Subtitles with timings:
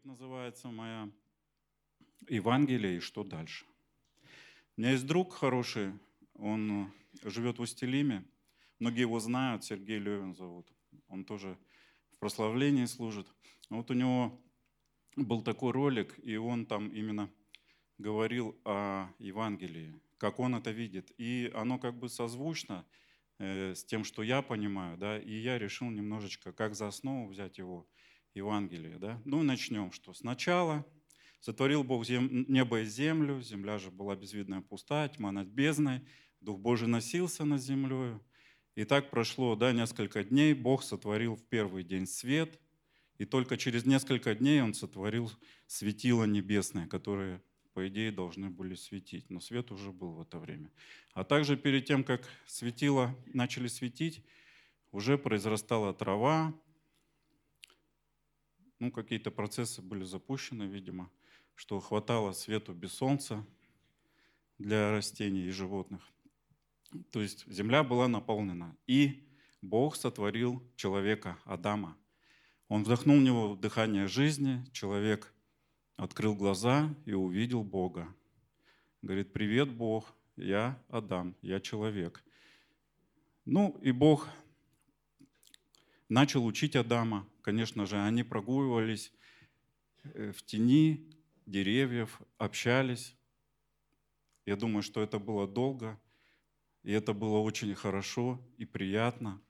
[0.00, 1.10] проповедь называется моя
[2.28, 3.64] «Евангелие и что дальше?».
[4.76, 5.92] У меня есть друг хороший,
[6.34, 6.92] он
[7.22, 8.24] живет в Устилиме.
[8.78, 10.72] Многие его знают, Сергей Левин зовут.
[11.08, 11.58] Он тоже
[12.12, 13.26] в прославлении служит.
[13.68, 14.40] Вот у него
[15.16, 17.30] был такой ролик, и он там именно
[17.98, 21.12] говорил о Евангелии, как он это видит.
[21.18, 22.86] И оно как бы созвучно
[23.38, 27.58] э, с тем, что я понимаю, да, и я решил немножечко, как за основу взять
[27.58, 27.86] его
[28.34, 29.20] Евангелие, да.
[29.24, 30.86] Ну, начнем, что сначала
[31.40, 32.44] сотворил Бог зем...
[32.48, 36.02] небо и землю, земля же была безвидная пустая, тьма над бездной,
[36.40, 38.18] Дух Божий носился над землей.
[38.74, 42.58] И так прошло да, несколько дней, Бог сотворил в первый день свет,
[43.18, 45.30] и только через несколько дней Он сотворил
[45.66, 47.42] светило небесное, которое
[47.72, 49.30] по идее, должны были светить.
[49.30, 50.70] Но свет уже был в это время.
[51.12, 54.24] А также перед тем, как светило начали светить,
[54.92, 56.54] уже произрастала трава,
[58.80, 61.10] ну, какие-то процессы были запущены, видимо,
[61.54, 63.46] что хватало свету без солнца
[64.58, 66.02] для растений и животных.
[67.12, 68.74] То есть земля была наполнена.
[68.86, 69.28] И
[69.62, 71.96] Бог сотворил человека, Адама.
[72.68, 75.32] Он вдохнул в него дыхание жизни, человек
[75.96, 78.08] открыл глаза и увидел Бога.
[79.02, 82.24] Говорит, привет, Бог, я Адам, я человек.
[83.44, 84.28] Ну и Бог
[86.10, 87.26] начал учить Адама.
[87.40, 89.12] Конечно же, они прогуливались
[90.02, 91.08] э, в тени
[91.46, 93.16] деревьев, общались.
[94.44, 95.98] Я думаю, что это было долго,
[96.82, 99.40] и это было очень хорошо и приятно.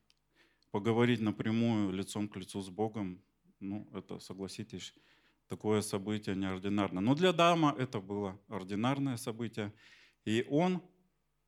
[0.71, 3.23] Поговорить напрямую, лицом к лицу с Богом,
[3.59, 4.95] ну, это, согласитесь,
[5.49, 7.03] такое событие неординарное.
[7.03, 9.73] Но для Адама это было ординарное событие,
[10.25, 10.83] и он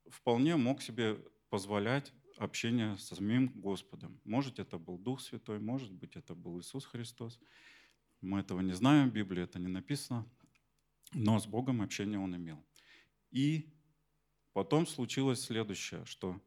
[0.09, 1.19] вполне мог себе
[1.51, 4.21] позволять общение с самим Господом.
[4.25, 7.39] Может, это был Дух Святой, может быть, это был Иисус Христос.
[8.21, 10.27] Мы этого не знаем, в Библии это не написано,
[11.13, 12.65] но с Богом общение он имел.
[13.31, 13.73] И
[14.53, 16.41] потом случилось следующее, что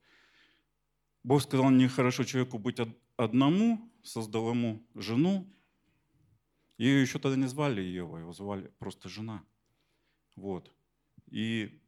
[1.24, 2.80] Бог сказал, нехорошо человеку быть
[3.18, 5.52] одному, создал ему жену,
[6.78, 9.44] ее еще тогда не звали Ева, его звали просто жена.
[10.36, 10.74] Вот.
[11.28, 11.82] И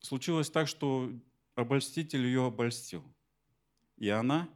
[0.00, 1.12] случилось так, что
[1.60, 3.04] обольститель ее обольстил.
[3.96, 4.48] И она,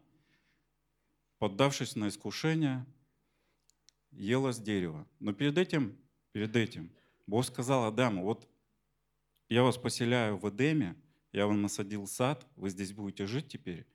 [1.38, 2.86] поддавшись на искушение,
[4.10, 5.06] ела с дерева.
[5.20, 5.98] Но перед этим,
[6.32, 6.90] перед этим
[7.26, 8.48] Бог сказал Адаму, вот
[9.48, 10.96] я вас поселяю в Эдеме,
[11.32, 13.86] я вам насадил сад, вы здесь будете жить теперь.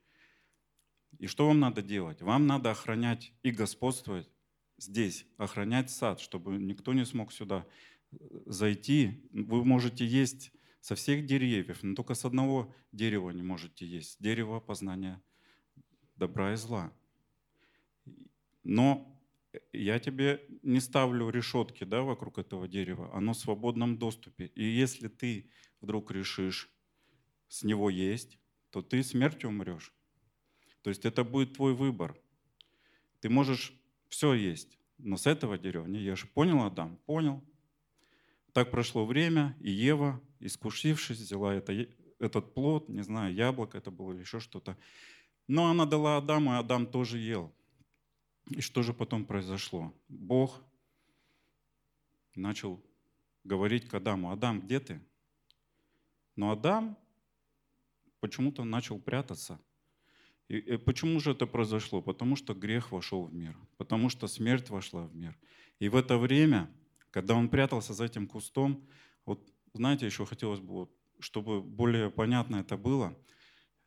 [1.17, 2.21] И что вам надо делать?
[2.21, 4.29] Вам надо охранять и господствовать
[4.77, 7.65] здесь, охранять сад, чтобы никто не смог сюда
[8.11, 9.27] э, зайти.
[9.31, 10.51] Вы можете есть
[10.81, 14.17] со всех деревьев, но только с одного дерева не можете есть.
[14.19, 15.21] Дерево познания
[16.15, 16.91] добра и зла.
[18.63, 19.19] Но
[19.73, 24.47] я тебе не ставлю решетки да, вокруг этого дерева, оно в свободном доступе.
[24.55, 25.49] И если ты
[25.81, 26.69] вдруг решишь
[27.47, 28.37] с него есть,
[28.69, 29.93] то ты смертью умрешь.
[30.81, 32.17] То есть это будет твой выбор.
[33.21, 33.73] Ты можешь
[34.07, 36.29] все есть, но с этого дерева не ешь.
[36.29, 36.97] Понял, Адам?
[37.05, 37.43] Понял.
[38.53, 41.73] Так прошло время, и Ева, искушившись, взяла это,
[42.19, 44.77] этот плод, не знаю, яблоко это было или еще что-то.
[45.47, 47.53] Но она дала Адаму, и Адам тоже ел.
[48.49, 49.93] И что же потом произошло?
[50.07, 50.61] Бог
[52.35, 52.83] начал
[53.43, 55.01] говорить к Адаму, Адам, где ты?
[56.35, 56.97] Но Адам
[58.19, 59.59] почему-то начал прятаться–
[60.49, 62.01] и почему же это произошло?
[62.01, 65.37] Потому что грех вошел в мир, потому что смерть вошла в мир.
[65.77, 66.71] И в это время,
[67.11, 68.87] когда он прятался за этим кустом,
[69.25, 70.89] вот знаете, еще хотелось бы,
[71.19, 73.17] чтобы более понятно это было,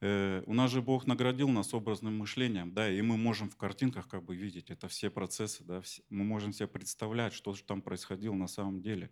[0.01, 4.09] э, у нас же Бог наградил нас образным мышлением, да, и мы можем в картинках
[4.09, 8.35] как бы видеть это все процессы, да, мы можем себе представлять, что же там происходило
[8.35, 9.11] на самом деле.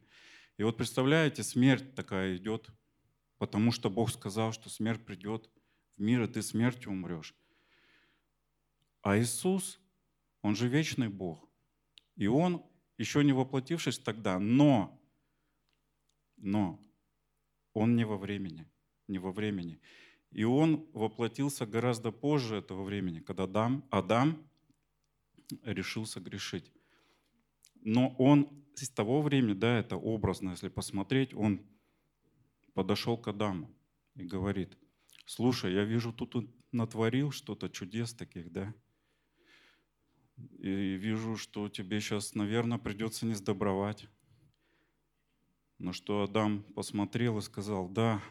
[0.56, 2.70] И вот представляете, смерть такая идет,
[3.38, 5.48] потому что Бог сказал, что смерть придет
[5.96, 7.34] в мир, и ты смертью умрешь.
[9.02, 9.80] А Иисус,
[10.42, 11.48] Он же вечный Бог.
[12.16, 12.62] И Он,
[13.00, 15.00] еще не воплотившись тогда, но,
[16.36, 16.78] но,
[17.72, 18.66] Он не во времени,
[19.08, 19.80] не во времени.
[20.32, 24.46] И Он воплотился гораздо позже этого времени, когда Адам, Адам
[25.62, 26.70] решился грешить.
[27.82, 31.62] Но он с того времени, да, это образно, если посмотреть, он
[32.74, 33.74] подошел к Адаму
[34.14, 34.76] и говорит,
[35.24, 38.74] слушай, я вижу, тут натворил что-то чудес таких, да,
[40.58, 44.08] и вижу, что тебе сейчас, наверное, придется не сдобровать.
[45.78, 48.22] Но что Адам посмотрел и сказал, да,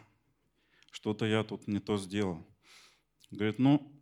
[0.90, 2.46] что-то я тут не то сделал.
[3.30, 3.92] Говорит, ну,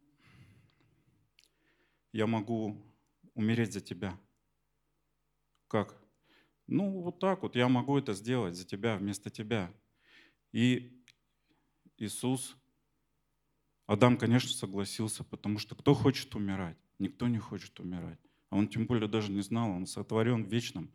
[2.12, 2.82] я могу
[3.34, 4.19] умереть за тебя.
[5.69, 5.96] Как?
[6.66, 9.72] Ну, вот так вот я могу это сделать за тебя, вместо тебя.
[10.52, 11.02] И
[11.96, 12.56] Иисус,
[13.87, 16.76] Адам, конечно, согласился, потому что кто хочет умирать?
[16.99, 18.19] Никто не хочет умирать.
[18.50, 20.91] А он тем более даже не знал, он сотворен вечным.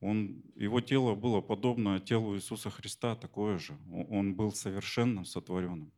[0.00, 3.78] Он, его тело было подобно телу Иисуса Христа, такое же.
[4.10, 5.92] Он был совершенным, сотворенным.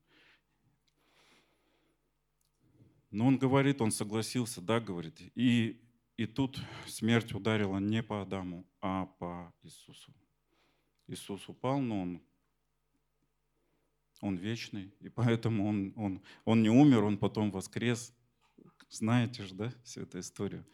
[3.11, 5.21] Но он говорит, он согласился, да, говорит.
[5.35, 5.81] И,
[6.17, 10.13] и тут смерть ударила не по Адаму, а по Иисусу.
[11.09, 12.23] Иисус упал, но он,
[14.21, 18.15] он вечный, и поэтому он, он, он не умер, он потом воскрес.
[18.89, 20.65] Знаете же, да, всю эту историю.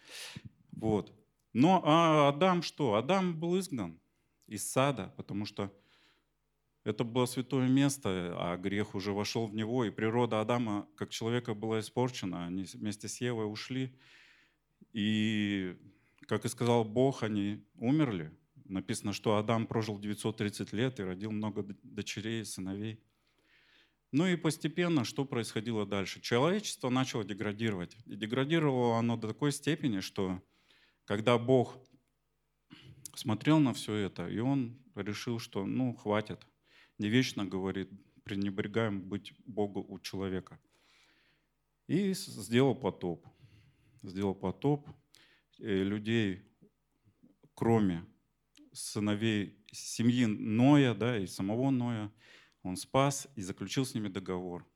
[0.72, 1.12] Вот.
[1.52, 2.94] Но а Адам что?
[2.94, 4.00] Адам был изгнан
[4.46, 5.72] из сада, потому что
[6.84, 11.54] это было святое место, а грех уже вошел в него, и природа Адама как человека
[11.54, 12.46] была испорчена.
[12.46, 13.96] Они вместе с Евой ушли.
[14.92, 15.76] И,
[16.26, 18.36] как и сказал Бог, они умерли.
[18.64, 23.00] Написано, что Адам прожил 930 лет и родил много дочерей и сыновей.
[24.12, 26.20] Ну и постепенно что происходило дальше?
[26.20, 27.96] Человечество начало деградировать.
[28.04, 30.42] И деградировало оно до такой степени, что
[31.06, 31.78] когда Бог
[33.14, 36.46] смотрел на все это, и он решил, что ну хватит,
[36.98, 37.90] не вечно, говорит,
[38.22, 40.60] пренебрегаем быть Богу у человека.
[41.86, 43.26] И сделал потоп.
[44.02, 44.86] Сделал потоп.
[45.58, 46.42] И людей,
[47.54, 48.04] кроме
[48.72, 52.12] сыновей семьи Ноя да, и самого Ноя,
[52.62, 54.66] он спас и заключил с ними договор,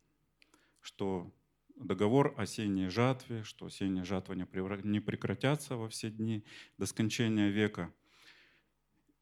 [0.80, 1.32] что
[1.76, 6.44] договор о сеянии жатве, что сеяние жатва не прекратятся во все дни
[6.78, 7.92] до скончания века–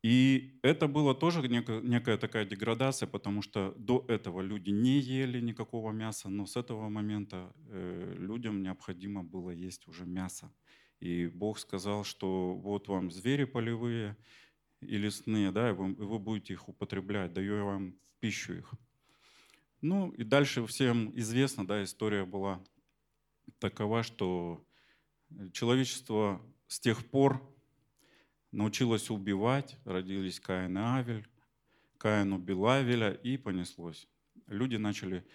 [0.05, 5.41] и это было тоже некая, некая такая деградация, потому что до этого люди не ели
[5.41, 10.53] никакого мяса, но с этого момента э, людям необходимо было есть уже мясо.
[11.01, 14.19] И Бог сказал, что вот вам звери полевые
[14.85, 18.73] и лесные, да, и вы, вы будете их употреблять, даю вам в пищу их.
[19.81, 22.65] Ну и дальше всем известно, да, история была
[23.59, 24.65] такова, что
[25.53, 27.43] человечество с тех пор
[28.51, 31.29] научилась убивать, родились Каин и Авель,
[31.99, 34.09] Каин убил Авеля, и понеслось.
[34.47, 35.27] Люди начали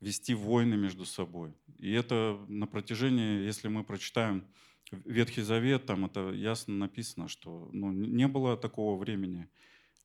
[0.00, 1.54] вести войны между собой.
[1.78, 4.46] И это на протяжении, если мы прочитаем
[4.92, 9.48] Ветхий Завет, там это ясно написано, что ну, не было такого времени,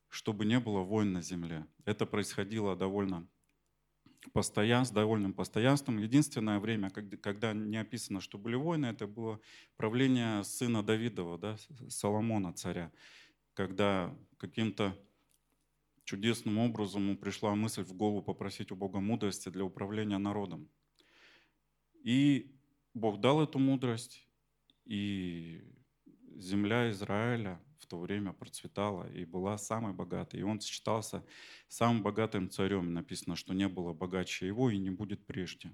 [0.10, 1.68] чтобы не было войн на земле.
[1.86, 3.28] Это происходило довольно
[4.34, 5.98] постоян, с довольным постоянством.
[5.98, 9.40] Единственное время, когда не описано, что были войны, это было
[9.78, 11.58] правление сына Давидова, да,
[11.90, 12.92] Соломона, царя,
[13.54, 14.98] когда каким-то
[16.04, 20.68] чудесным образом ему пришла мысль в голову попросить у Бога мудрости для управления народом.
[22.04, 22.52] И
[22.94, 24.28] Бог дал эту мудрость,
[24.92, 25.64] и
[26.36, 30.42] земля Израиля в то время процветала и была самой богатой.
[30.42, 31.26] И он считался
[31.70, 32.94] самым богатым царем.
[32.94, 35.72] Написано, что не было богаче его и не будет прежде.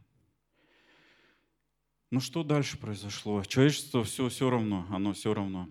[2.11, 3.43] Ну что дальше произошло?
[3.43, 5.67] Человечество все, все равно, оно все равно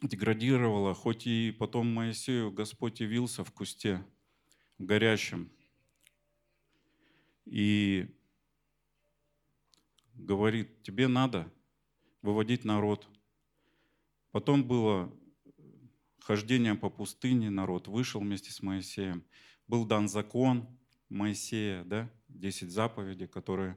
[0.00, 4.06] деградировало, хоть и потом Моисею Господь явился в кусте,
[4.78, 5.50] в горящем,
[7.46, 8.06] и
[10.14, 11.52] говорит, тебе надо
[12.22, 13.06] выводить народ–
[14.32, 15.12] Потом было
[16.20, 19.24] хождение по пустыне, народ вышел вместе с Моисеем.
[19.66, 20.68] Был дан закон
[21.08, 23.76] Моисея, да, 10 заповедей, которые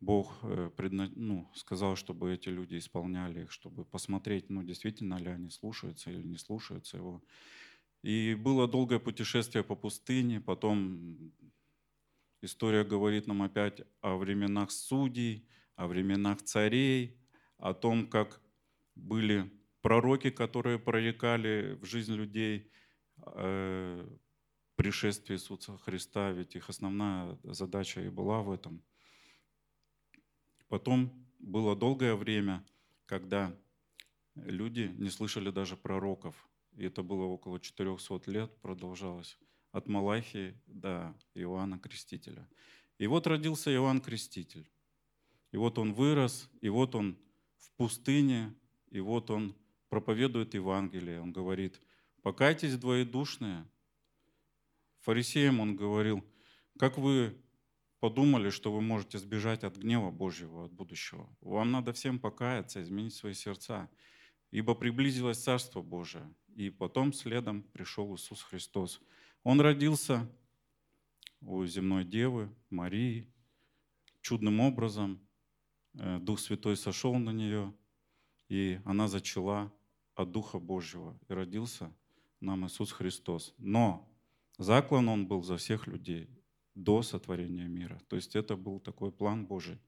[0.00, 0.70] Бог э,
[1.16, 6.26] ну, сказал, чтобы эти люди исполняли их, чтобы посмотреть, ну, действительно ли они слушаются или
[6.26, 7.22] не слушаются его.
[8.02, 11.34] И было долгое путешествие по пустыне, потом
[12.40, 17.19] история говорит нам опять о временах судей, о временах царей,
[17.60, 18.40] о том, как
[18.94, 19.50] были
[19.82, 22.70] пророки, которые проникали в жизнь людей,
[23.18, 24.16] э,
[24.76, 28.82] пришествие Иисуса Христа, ведь их основная задача и была в этом.
[30.68, 32.64] Потом было долгое время,
[33.06, 33.54] когда
[34.34, 36.34] люди не слышали даже пророков.
[36.72, 39.38] И это было около 400 лет, продолжалось.
[39.72, 42.48] От Малахии до Иоанна Крестителя.
[42.98, 44.68] И вот родился Иоанн Креститель.
[45.52, 47.18] И вот он вырос, и вот он
[47.60, 48.54] в пустыне,
[48.90, 49.54] и вот он
[49.88, 51.20] проповедует Евангелие.
[51.20, 51.80] Он говорит,
[52.22, 53.66] покайтесь двоедушные.
[55.00, 56.24] Фарисеям он говорил,
[56.78, 57.36] как вы
[58.00, 61.28] подумали, что вы можете сбежать от гнева Божьего, от будущего.
[61.40, 63.88] Вам надо всем покаяться, изменить свои сердца,
[64.50, 66.34] ибо приблизилось Царство Божие.
[66.56, 69.00] И потом следом пришел Иисус Христос.
[69.44, 70.28] Он родился
[71.40, 73.32] у земной девы Марии,
[74.20, 75.26] чудным образом.
[75.94, 77.74] Э, Дух Святой сошел на нее,
[78.48, 79.72] и она зачала
[80.14, 81.92] от Духа Божьего, и родился
[82.40, 83.54] нам Иисус Христос.
[83.58, 84.08] Но
[84.58, 86.28] заклан Он был за всех людей
[86.74, 88.00] до сотворения мира.
[88.08, 89.78] То есть это был такой план Божий.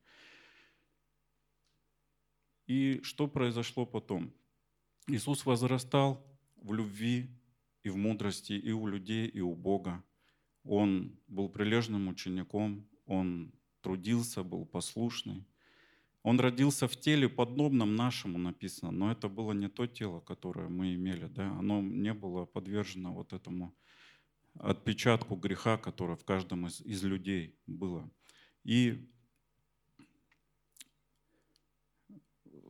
[2.66, 4.32] И что произошло потом?
[5.09, 6.25] Иисус возрастал
[6.56, 7.28] в любви
[7.82, 10.02] и в мудрости и у людей, и у Бога.
[10.64, 15.44] Он был прилежным учеником, он трудился, был послушный.
[16.23, 20.95] Он родился в теле подобном нашему, написано, но это было не то тело, которое мы
[20.95, 21.26] имели.
[21.26, 21.50] Да?
[21.59, 23.75] Оно не было подвержено вот этому
[24.55, 28.09] отпечатку греха, которое в каждом из, из людей было.
[28.62, 29.09] И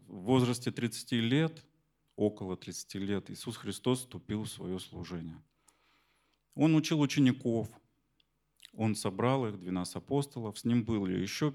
[0.07, 1.65] в возрасте 30 лет,
[2.17, 5.43] около 30 лет, Иисус Христос вступил в свое служение.
[6.55, 7.69] Он учил учеников,
[8.75, 11.55] он собрал их, 12 апостолов, с ним были еще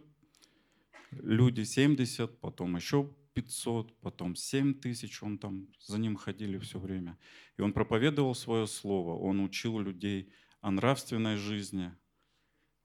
[1.11, 7.17] люди 70, потом еще 500, потом 7 тысяч, он там за ним ходили все время.
[7.57, 11.93] И он проповедовал свое слово, он учил людей о нравственной жизни,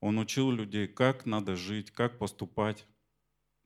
[0.00, 2.87] он учил людей, как надо жить, как поступать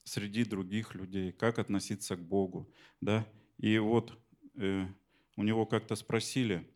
[0.05, 2.73] среди других людей, как относиться к Богу.
[3.01, 3.27] Да?
[3.59, 4.17] И вот
[4.55, 4.87] э,
[5.37, 6.71] у него как-то спросили,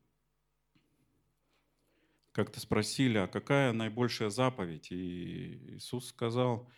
[2.33, 4.91] как-то спросили, а какая наибольшая заповедь?
[4.91, 6.71] И Иисус сказал,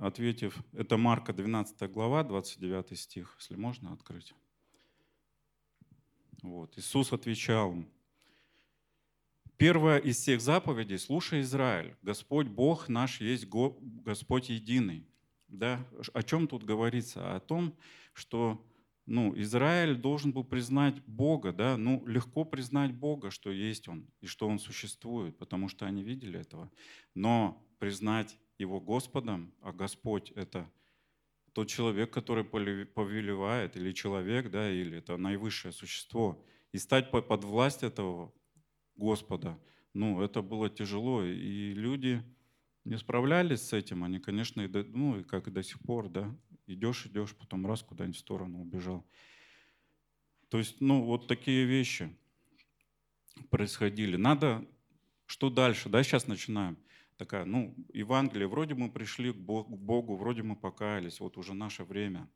[0.00, 4.34] ответив, это Марка 12 глава, 29 стих, если можно открыть.
[6.42, 6.78] Вот.
[6.78, 7.84] Иисус отвечал,
[9.56, 15.06] первая из всех заповедей, слушай, Израиль, Господь Бог наш есть Господь единый.
[15.48, 15.84] Да?
[16.12, 17.34] О чем тут говорится?
[17.34, 17.76] О том,
[18.12, 18.64] что
[19.06, 24.26] ну, Израиль должен был признать Бога, да, ну, легко признать Бога, что есть Он и
[24.26, 26.70] что Он существует, потому что они видели этого.
[27.14, 30.70] Но признать Его Господом, а Господь— это
[31.52, 37.82] тот человек, который повелевает, или человек, да, или это наивысшее существо, и стать под власть
[37.82, 38.32] этого
[38.96, 39.58] Господа,
[39.94, 42.22] ну, это было тяжело, и люди
[42.84, 46.08] не справлялись с этим, они, конечно, и до, ну, и как и до сих пор,
[46.08, 46.34] да,
[46.66, 49.04] идешь, идешь, потом раз куда-нибудь в сторону убежал.
[50.48, 52.14] То есть, ну, вот такие вещи
[53.50, 54.16] происходили.
[54.16, 54.66] Надо,
[55.26, 56.78] что дальше, да, сейчас начинаем.
[57.18, 62.30] Такая, ну, Евангелие, вроде мы пришли к Богу, вроде мы покаялись, вот уже наше время.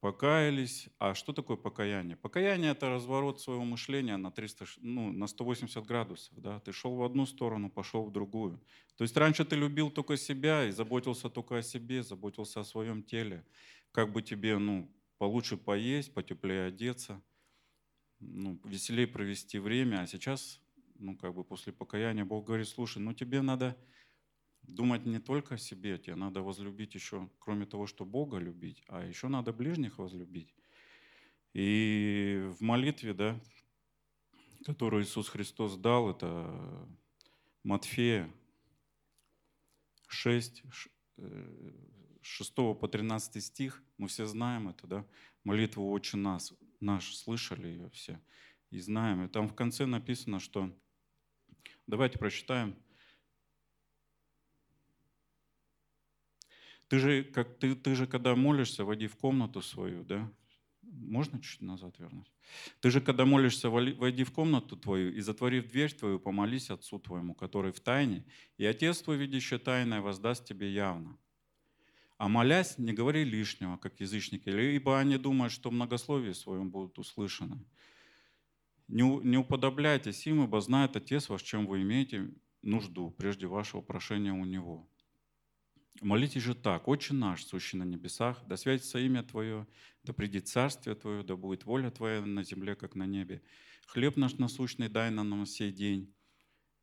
[0.00, 0.90] Покаялись.
[0.98, 2.16] А что такое покаяние?
[2.16, 6.38] Покаяние– это разворот своего мышления на, 300, ну, на 180 градусов.
[6.38, 6.60] Да?
[6.60, 8.60] Ты шел в одну сторону, пошел в другую.
[8.96, 13.02] То есть раньше ты любил только себя и заботился только о себе, заботился о своем
[13.02, 13.42] теле.
[13.90, 17.22] Как бы тебе ну, получше поесть, потеплее одеться,
[18.20, 20.02] ну, веселее провести время.
[20.02, 20.60] А сейчас,
[20.98, 23.76] ну, как бы после покаяния Бог говорит, слушай, ну тебе надо
[24.62, 29.04] думать не только о себе, тебе надо возлюбить еще, кроме того, что Бога любить, а
[29.04, 30.54] еще надо ближних возлюбить.
[31.52, 33.40] И в молитве, да,
[34.64, 36.88] которую Иисус Христос дал, это
[37.62, 38.30] Матфея
[40.08, 40.62] 6,
[42.20, 45.06] 6 э, по 13 стих, мы все знаем это, да,
[45.44, 48.20] молитву «Отче нас», наш, слышали ее все
[48.70, 49.24] и знаем.
[49.24, 50.70] И там в конце написано, что,
[51.86, 52.76] давайте прочитаем,
[56.88, 60.30] Ты же, как, ты, ты же, когда молишься, войди в комнату свою, да?
[60.82, 62.30] Можно чуть назад вернуть?
[62.80, 67.34] Ты же, когда молишься, войди в комнату твою и, затворив дверь твою, помолись Отцу твоему,
[67.34, 68.24] который в тайне,
[68.56, 71.18] и Отец твой, видящий тайное, воздаст тебе явно.
[72.18, 77.58] А молясь, не говори лишнего, как язычники, ибо они думают, что многословие своем будут услышаны.
[78.88, 82.30] Не, уподобляйтесь им, ибо знает Отец ваш, чем вы имеете
[82.62, 84.88] нужду, прежде вашего прошения у Него.
[86.02, 89.66] Молитесь же так, «Отче наш, сущий на небесах, да святится имя Твое,
[90.04, 93.42] да придет царствие Твое, да будет воля Твоя на земле, как на небе.
[93.86, 96.14] Хлеб наш насущный дай нам на сей день,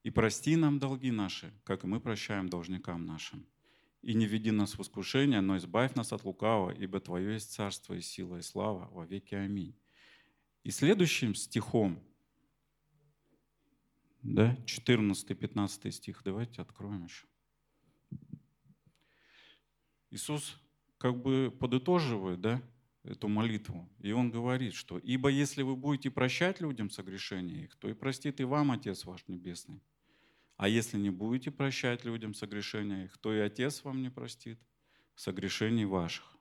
[0.03, 3.45] и прости нам долги наши, как и мы прощаем должникам нашим.
[4.01, 7.93] И не веди нас в искушение, но избавь нас от лукавого, ибо Твое есть царство
[7.93, 9.35] и сила и слава во веки.
[9.35, 9.82] Аминь».
[10.63, 12.01] И следующим стихом,
[14.21, 17.27] да, 14-15 стих, давайте откроем еще.
[20.09, 20.57] Иисус
[20.97, 22.61] как бы подытоживает да,
[23.03, 27.89] эту молитву, и Он говорит, что «Ибо если вы будете прощать людям согрешения их, то
[27.89, 29.81] и простит и вам Отец ваш Небесный.
[30.55, 34.59] А если не будете прощать людям согрешения их, то и Отец вам не простит
[35.15, 36.37] согрешений ваших».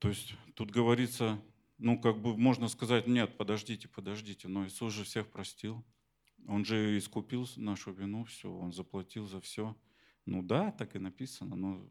[0.00, 1.40] То есть тут говорится,
[1.78, 5.84] ну как бы можно сказать, нет, подождите, подождите, но Иисус же всех простил.
[6.48, 9.76] Он же искупил нашу вину, все, Он заплатил за все.
[10.26, 11.88] Ну да, так и написано, но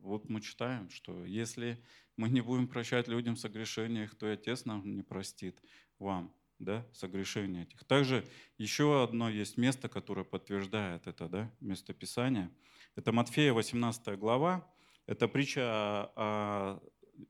[0.00, 1.82] вот мы читаем, что если
[2.18, 5.58] мы не будем прощать людям согрешения то и Отец нам не простит
[5.98, 7.84] вам да, согрешения этих.
[7.84, 12.50] Также еще одно есть место, которое подтверждает это да, местописание.
[12.96, 14.70] Это Матфея 18 глава.
[15.06, 16.80] Это притча о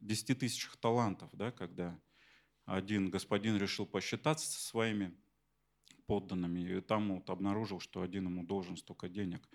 [0.00, 1.98] 10 тысячах талантов, да, когда
[2.64, 5.14] один господин решил посчитаться со своими
[6.06, 9.48] подданными, и там вот обнаружил, что один ему должен столько денег.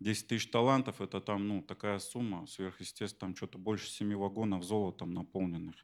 [0.00, 5.12] 10 тысяч талантов– это там ну, такая сумма сверхъестественная, там что-то больше семи вагонов золотом
[5.12, 5.74] наполненных.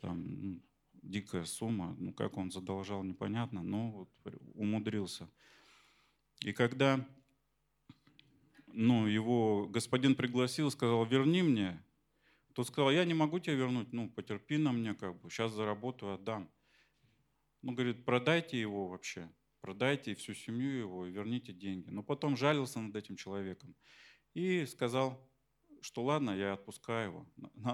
[0.00, 0.60] Там, ну,
[1.02, 1.94] дикая сумма.
[1.98, 4.10] Ну, как он задолжал, непонятно, но вот
[4.54, 5.28] умудрился.
[6.40, 7.06] И когда
[8.74, 11.80] ну, его господин пригласил, сказал, верни мне,
[12.54, 16.14] тот сказал, я не могу тебе вернуть, ну, потерпи на мне, как бы, сейчас заработаю,
[16.14, 16.50] отдам.
[17.62, 19.30] Ну, говорит, продайте его вообще,
[19.60, 21.90] продайте всю семью его и верните деньги.
[21.90, 23.74] Но потом жалился над этим человеком
[24.34, 25.30] и сказал,
[25.80, 27.26] что ладно, я отпускаю его.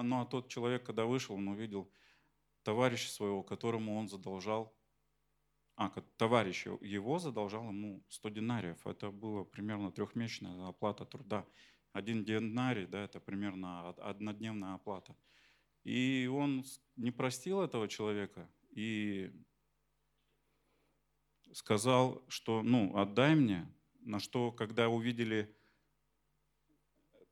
[0.03, 1.93] Ну, а тот человек, когда вышел, он увидел
[2.63, 4.75] товарища своего, которому он задолжал,
[5.77, 8.87] а, товарищ его задолжал ему 100 динариев.
[8.87, 11.47] Это было примерно трехмесячная оплата труда.
[11.93, 15.17] Один динарий, да, это примерно однодневная оплата.
[15.83, 16.65] И он
[16.97, 19.33] не простил этого человека и
[21.53, 23.67] сказал, что, ну, отдай мне,
[24.01, 25.55] на что, когда увидели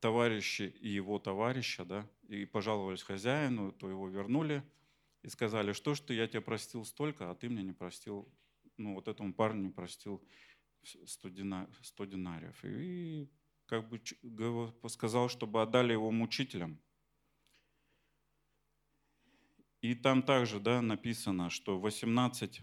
[0.01, 4.63] товарищи и его товарища, да, и пожаловались хозяину, то его вернули
[5.23, 8.29] и сказали, что ж ты, я тебя простил столько, а ты мне не простил,
[8.77, 10.23] ну, вот этому парню не простил
[10.83, 12.65] 100, дина, 100 динариев.
[12.65, 13.29] И
[13.69, 14.01] как бы
[14.89, 16.81] сказал, чтобы отдали его мучителям.
[19.83, 22.63] И там также да, написано, что 18,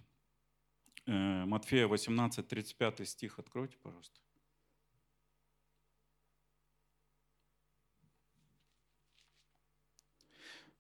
[1.06, 4.20] э, Матфея 18, 35 стих, откройте, пожалуйста.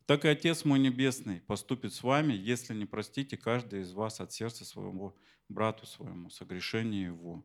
[0.05, 4.32] Так и Отец мой Небесный поступит с вами, если не простите каждый из вас от
[4.34, 5.15] сердца своего
[5.50, 7.43] брату своему, согрешение его.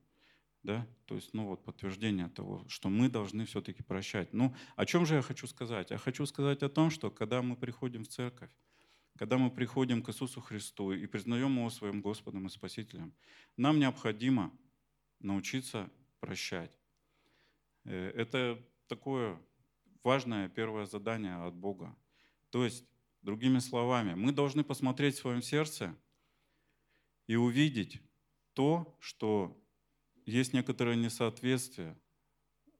[0.62, 0.86] Да?
[1.06, 4.32] То есть, ну вот подтверждение того, что мы должны все-таки прощать.
[4.32, 5.90] Ну, о чем же я хочу сказать?
[5.90, 8.50] Я хочу сказать о том, что когда мы приходим в церковь,
[9.16, 13.14] когда мы приходим к Иисусу Христу и признаем Его своим Господом и Спасителем,
[13.56, 14.52] нам необходимо
[15.18, 16.78] научиться прощать.
[17.84, 19.40] Э, это такое
[20.02, 21.96] важное первое задание от Бога.
[22.50, 22.84] То есть,
[23.22, 25.96] другими словами, мы должны посмотреть в своем сердце
[27.26, 28.00] и увидеть
[28.54, 29.59] то, что
[30.30, 31.98] есть некоторое несоответствие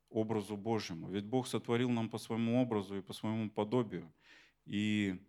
[0.09, 1.09] образу Божьему.
[1.09, 4.13] Ведь Бог сотворил нам по своему образу и по своему подобию.
[4.67, 5.21] И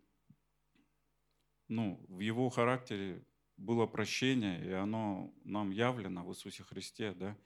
[1.68, 3.24] ну, в Его характере
[3.56, 7.14] было прощение, и оно нам явлено в Иисусе Христе.
[7.14, 7.36] Да?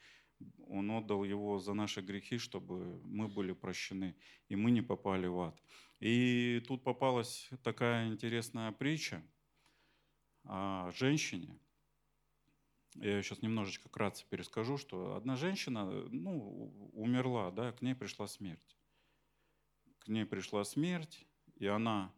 [0.68, 4.14] Он отдал Его за наши грехи, чтобы мы были прощены,
[4.48, 5.62] и мы не попали в ад.
[6.00, 9.22] И тут попалась такая интересная притча
[10.44, 11.58] о женщине,
[13.00, 18.76] я сейчас немножечко кратко перескажу, что одна женщина ну, умерла, да, к ней пришла смерть.
[19.98, 22.12] К ней пришла смерть, и она,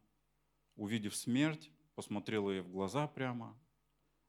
[0.77, 3.59] увидев смерть, посмотрела ей в глаза прямо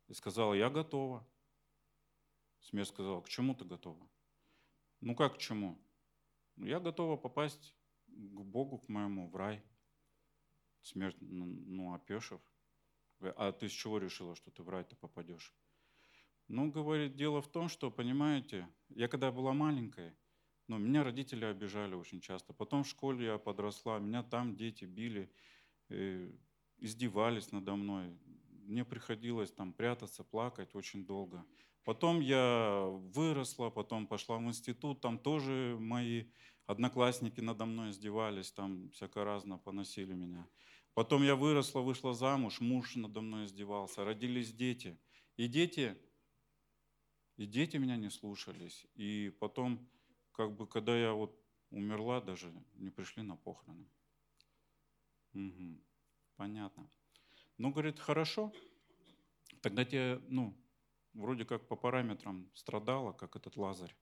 [0.07, 1.27] и сказала, я готова.
[2.62, 4.09] Смерть сказала, к чему ты готова?
[5.01, 5.77] Ну как к чему?
[6.59, 7.73] «Ну, я готова попасть
[8.07, 9.63] к Богу, к моему, в рай.
[10.81, 12.41] Смерть, ну опешив.
[13.21, 15.55] А ты с чего решила, что ты в рай-то попадешь?
[16.49, 20.13] Ну, говорит, дело в том, что, понимаете, я когда была маленькой,
[20.67, 22.53] ну, меня родители обижали очень часто.
[22.53, 25.31] Потом в школе я подросла, меня там дети били,
[25.89, 26.31] э,
[26.77, 28.17] издевались надо мной.
[28.65, 31.45] Мне приходилось там прятаться, плакать очень долго.
[31.83, 36.25] Потом я выросла, потом пошла в институт, там тоже мои
[36.65, 40.47] одноклассники надо мной издевались, там всяко разно поносили меня.
[40.95, 44.99] Потом я выросла, вышла замуж, муж надо мной издевался, родились дети.
[45.38, 45.95] И дети
[47.39, 48.86] и дети меня не слушались.
[48.95, 49.80] И потом,
[50.34, 51.34] как бы, когда я вот
[51.69, 53.88] умерла, даже не пришли на похороны.
[55.34, 55.80] Угу.
[56.36, 56.89] Понятно.
[57.58, 58.52] Ну, говорит, хорошо.
[59.62, 60.54] Тогда тебе, ну,
[61.13, 63.95] вроде как по параметрам страдала, как этот Лазарь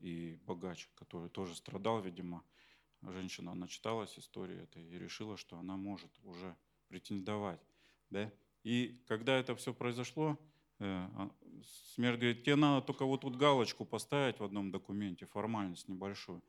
[0.00, 2.42] и богач, который тоже страдал, видимо.
[3.02, 6.56] Женщина, она читалась историю этой и решила, что она может уже
[6.88, 7.60] претендовать.
[8.10, 8.32] Да?
[8.64, 10.36] И когда это все произошло,
[10.82, 11.30] э, а,
[11.94, 16.42] Смерть говорит, тебе надо только вот тут галочку поставить в одном документе, формальность небольшую.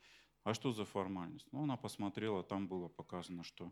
[0.43, 1.48] А что за формальность?
[1.52, 3.72] Ну, она посмотрела, там было показано, что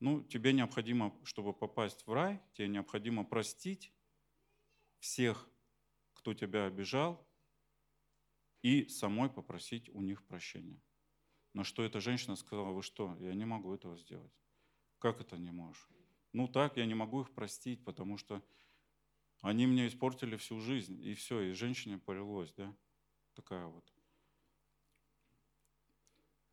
[0.00, 3.92] ну, тебе необходимо, чтобы попасть в рай, тебе необходимо простить
[4.98, 5.48] всех,
[6.14, 7.26] кто тебя обижал,
[8.62, 10.80] и самой попросить у них прощения.
[11.52, 14.32] На что эта женщина сказала, вы что, я не могу этого сделать.
[14.98, 15.88] Как это не можешь?
[16.32, 18.42] Ну так, я не могу их простить, потому что
[19.44, 20.98] они мне испортили всю жизнь.
[21.06, 22.74] И все, и женщине полилось, да?
[23.34, 23.84] Такая вот.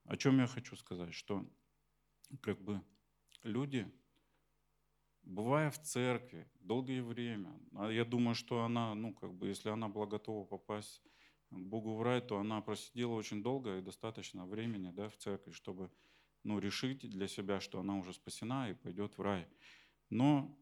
[0.03, 1.13] О чем я хочу сказать?
[1.13, 1.49] Что
[2.41, 2.81] как бы
[3.43, 3.89] люди,
[5.23, 9.87] бывая в церкви долгое время, а я думаю, что она, ну как бы, если она
[9.87, 11.01] была готова попасть
[11.49, 15.53] к Богу в рай, то она просидела очень долго и достаточно времени да, в церкви,
[15.53, 15.89] чтобы
[16.43, 19.47] ну, решить для себя, что она уже спасена и пойдет в рай.
[20.09, 20.60] Но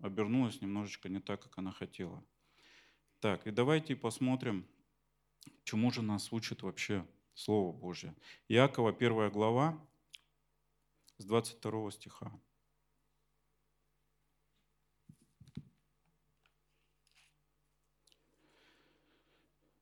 [0.00, 2.24] обернулась немножечко не так, как она хотела.
[3.20, 4.66] Так, и давайте посмотрим,
[5.64, 8.14] чему же нас учит вообще Слово Божье.
[8.48, 9.78] Иакова, первая глава,
[11.18, 12.32] с 22 стиха.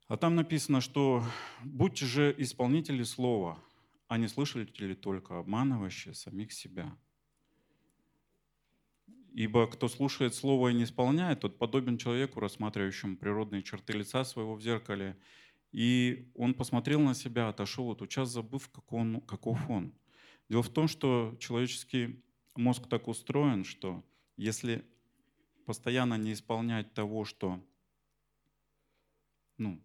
[0.09, 1.23] А там написано, что
[1.63, 3.63] «Будьте же исполнители слова,
[4.09, 6.97] а не слышали только обманывающие самих себя».
[9.39, 14.57] Ибо кто слушает слово и не исполняет, тот подобен человеку, рассматривающему природные черты лица своего
[14.57, 15.17] в зеркале.
[15.71, 19.95] И он посмотрел на себя, отошел от час забыв, как он, каков он.
[20.49, 22.21] Дело в том, что человеческий
[22.57, 24.03] мозг так устроен, что
[24.37, 24.85] если
[25.67, 27.65] постоянно не исполнять того, что
[29.57, 29.81] ну,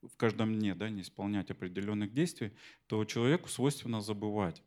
[0.00, 2.50] в каждом дне да, не исполнять определенных действий,
[2.86, 4.62] то человеку свойственно забывать.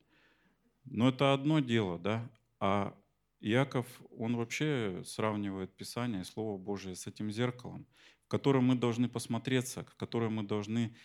[0.86, 2.95] Но это одно дело, да, а
[3.43, 3.86] Иаков,
[4.17, 7.86] он вообще сравнивает Писание и Слово Божие с этим зеркалом,
[8.23, 10.95] в котором мы должны посмотреться, в котором мы должны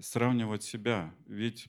[0.00, 1.14] сравнивать себя.
[1.26, 1.68] Ведь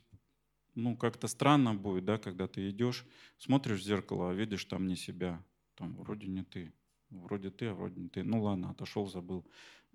[0.74, 3.06] ну, как-то странно будет, да, когда ты идешь,
[3.38, 5.44] смотришь в зеркало, а видишь там не себя.
[5.76, 6.74] Там вроде не ты.
[7.10, 8.24] Вроде ты, а вроде не ты.
[8.24, 9.46] Ну ладно, отошел, забыл.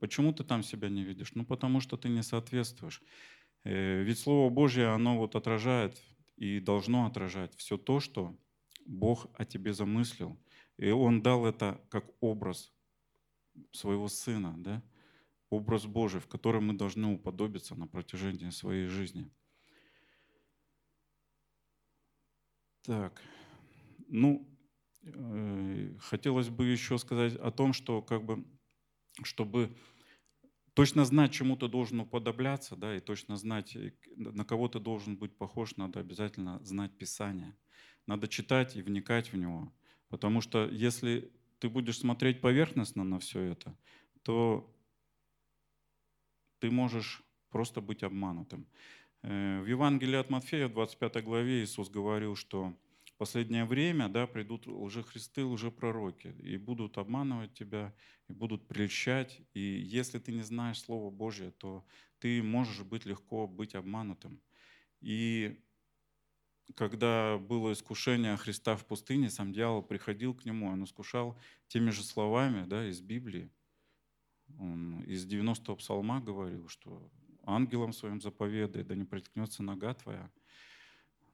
[0.01, 1.35] Почему ты там себя не видишь?
[1.35, 3.03] Ну, потому что ты не соответствуешь.
[3.65, 5.99] Э, ведь Слово Божье, оно вот отражает
[6.37, 8.37] и должно отражать все то, что
[8.87, 10.39] Бог о тебе замыслил.
[10.77, 12.73] И Он дал это как образ
[13.73, 14.83] своего Сына, да?
[15.51, 19.31] образ Божий, в котором мы должны уподобиться на протяжении своей жизни.
[22.83, 23.21] Так,
[24.09, 24.49] ну,
[25.03, 28.45] э, хотелось бы еще сказать о том, что как бы
[29.23, 29.77] чтобы
[30.75, 33.77] точно знать, чему ты должен уподобляться, да, и точно знать,
[34.17, 37.57] на кого ты должен быть похож, надо обязательно знать Писание.
[38.11, 39.73] Надо читать и вникать в него.
[40.09, 43.73] Потому что если ты будешь смотреть поверхностно на все это,
[44.25, 44.69] то
[46.59, 48.67] ты можешь просто быть обманутым.
[49.23, 52.75] Э, в Евангелии от Матфея, в 25 главе, Иисус говорил, что
[53.17, 57.95] последнее время да, придут лжехристы, лжепророки, и будут обманывать тебя,
[58.29, 59.41] и будут прельщать.
[59.55, 61.85] И если ты не знаешь Слово Божье, то
[62.19, 64.41] ты можешь быть легко быть обманутым.
[65.01, 65.61] И
[66.77, 72.03] когда было искушение Христа в пустыне, сам дьявол приходил к нему, он искушал теми же
[72.03, 73.51] словами да, из Библии.
[74.59, 77.11] Он из 90-го псалма говорил, что
[77.45, 80.31] ангелом своим заповедай, да не приткнется нога твоя.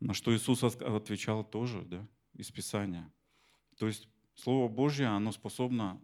[0.00, 3.10] На что Иисус отвечал тоже, да, из Писания.
[3.78, 6.00] То есть Слово Божье, оно способно,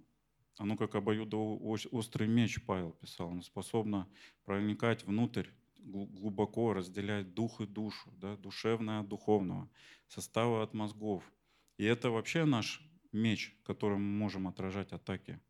[0.56, 4.08] оно как обоюдоострый меч, Павел писал, оно способно
[4.44, 5.48] проникать внутрь,
[5.84, 9.68] глубоко разделять дух и душу, да, душевное от духовного,
[10.08, 11.24] составы от мозгов.
[11.78, 12.80] И это вообще наш
[13.12, 15.40] меч, которым мы можем отражать атаки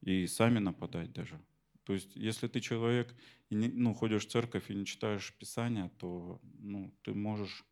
[0.00, 1.40] и сами нападать даже.
[1.84, 3.14] То есть, если ты человек,
[3.50, 7.64] не, ну, ходишь в церковь и не читаешь Писание, то ну, ты можешь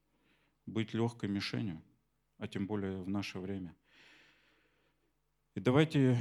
[0.67, 1.83] быть легкой мишенью,
[2.39, 3.77] а тем более в наше время.
[5.55, 6.19] И давайте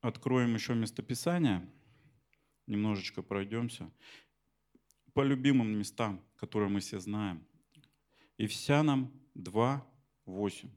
[0.00, 1.68] откроем еще местописание,
[2.66, 3.90] немножечко пройдемся
[5.12, 7.46] по любимым местам, которые мы все знаем.
[8.38, 9.86] Ефесянам 2,
[10.26, 10.70] 8.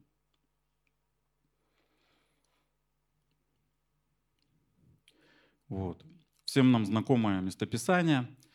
[5.68, 6.06] Вот.
[6.46, 8.28] Всем нам знакомое местописание–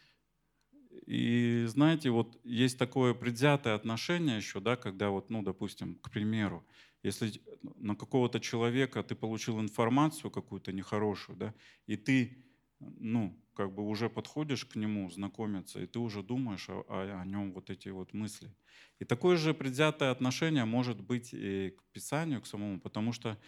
[1.10, 6.64] и знаете, вот есть такое предвзятое отношение еще, да, когда вот, ну, допустим, к примеру,
[7.02, 7.32] если
[7.74, 11.52] на какого-то человека ты получил информацию какую-то нехорошую, да,
[11.88, 12.44] и ты,
[12.80, 17.24] ну, как бы уже подходишь к нему знакомиться, и ты уже думаешь о, о, о
[17.24, 18.54] нем вот эти вот мысли.
[18.98, 23.38] И такое же предвзятое отношение может быть и к Писанию, к самому, потому что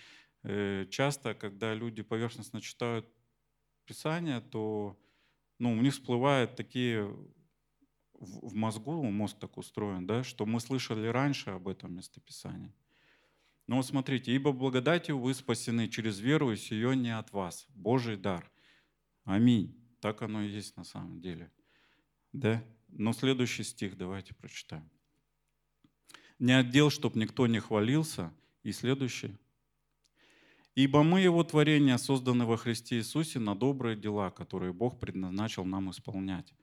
[0.43, 3.09] э, часто, когда люди поверхностно читают
[3.87, 4.99] Писание, то
[5.59, 7.05] ну, у них всплывают такие
[8.15, 12.73] в мозгу, мозг так устроен, да, что мы слышали раньше об этом местописании.
[13.67, 18.17] Но вот смотрите, «Ибо благодатью вы спасены через веру, и сие не от вас, Божий
[18.17, 18.52] дар».
[19.25, 19.75] Аминь.
[20.01, 21.51] Так оно и есть на самом деле.
[22.33, 22.63] Да?
[22.89, 24.89] Но следующий стих давайте прочитаем.
[26.39, 28.33] Не отдел, чтоб никто не хвалился.
[28.63, 29.37] И следующий.
[30.75, 35.91] Ибо мы Его творение, созданы во Христе Иисусе на добрые дела, которые Бог предназначил нам
[35.91, 36.55] исполнять.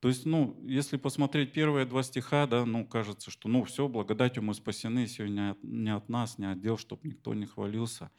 [0.00, 4.44] То есть, ну, если посмотреть первые два стиха, да, ну, кажется, что, ну, все, благодатью
[4.44, 8.10] мы спасены, сегодня не от нас, не отдел, чтобы никто не хвалился.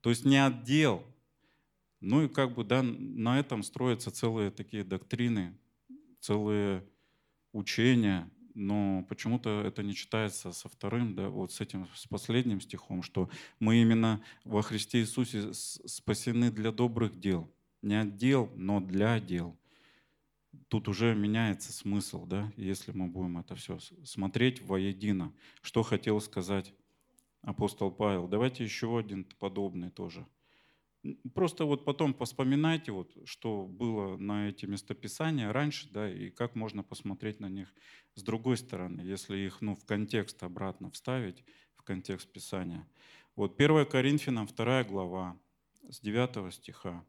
[0.00, 1.02] То есть не отдел.
[2.04, 5.56] Ну и как бы, да, на этом строятся целые такие доктрины,
[6.20, 6.84] целые
[7.52, 13.02] учения, но почему-то это не читается со вторым, да, вот с этим, с последним стихом,
[13.02, 17.50] что мы именно во Христе Иисусе спасены для добрых дел.
[17.80, 19.56] Не от дел, но для дел.
[20.68, 25.32] Тут уже меняется смысл, да, если мы будем это все смотреть воедино.
[25.62, 26.74] Что хотел сказать
[27.40, 28.28] апостол Павел.
[28.28, 30.26] Давайте еще один подобный тоже–
[31.34, 36.82] Просто вот потом поспоминайте, вот, что было на эти местописания раньше, да, и как можно
[36.82, 37.74] посмотреть на них
[38.14, 41.44] с другой стороны, если их ну, в контекст обратно вставить,
[41.76, 42.88] в контекст Писания.
[43.36, 45.38] Вот 1 Коринфянам 2 глава
[45.88, 47.04] с 9 стиха.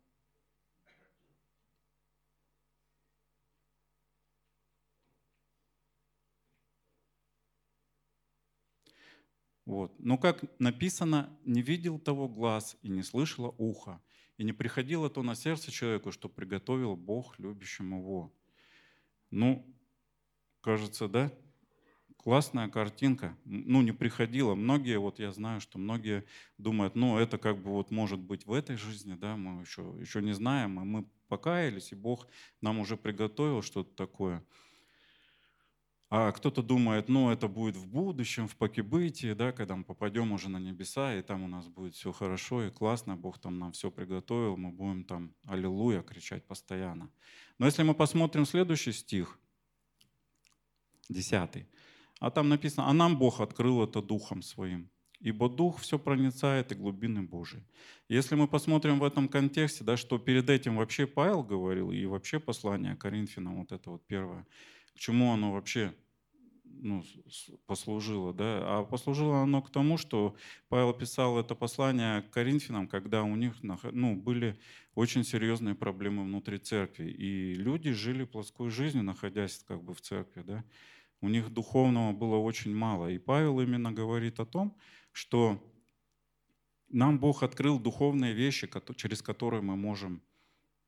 [9.65, 9.93] Вот.
[9.99, 14.01] Но как написано, не видел того глаз и не слышало ухо,
[14.37, 18.31] и не приходило то на сердце человеку, что приготовил Бог любящим его.
[19.31, 19.65] Ну,
[20.61, 21.31] кажется, да?
[22.17, 23.37] Классная картинка.
[23.45, 24.55] Ну, не приходило.
[24.55, 26.25] Многие, вот я знаю, что многие
[26.57, 30.21] думают, ну, это как бы вот может быть в этой жизни, да, мы еще, еще
[30.21, 32.27] не знаем, и мы покаялись, и Бог
[32.61, 34.43] нам уже приготовил что-то такое.
[36.09, 40.49] А кто-то думает, ну это будет в будущем, в покибытии, да, когда мы попадем уже
[40.49, 43.89] на небеса, и там у нас будет все хорошо и классно, Бог там нам все
[43.89, 47.09] приготовил, мы будем там «Аллилуйя» кричать постоянно.
[47.57, 49.39] Но если мы посмотрим следующий стих,
[51.09, 51.67] десятый,
[52.19, 54.89] а там написано, а нам Бог открыл это Духом Своим,
[55.19, 57.63] ибо Дух все проницает и глубины Божии.
[58.09, 62.39] Если мы посмотрим в этом контексте, да, что перед этим вообще Павел говорил, и вообще
[62.39, 64.45] послание Коринфянам, вот это вот первое,
[64.95, 65.93] к чему оно вообще
[66.63, 67.03] ну,
[67.65, 70.35] послужило, да, а послужило оно к тому, что
[70.69, 74.57] Павел писал это послание к Коринфянам, когда у них ну, были
[74.93, 80.43] очень серьезные проблемы внутри церкви, и люди жили плоской жизнью, находясь как бы в церкви,
[80.45, 80.63] да.
[81.21, 84.77] У них духовного было очень мало, и Павел именно говорит о том,
[85.11, 85.59] что
[86.89, 90.21] нам Бог открыл духовные вещи, через которые мы можем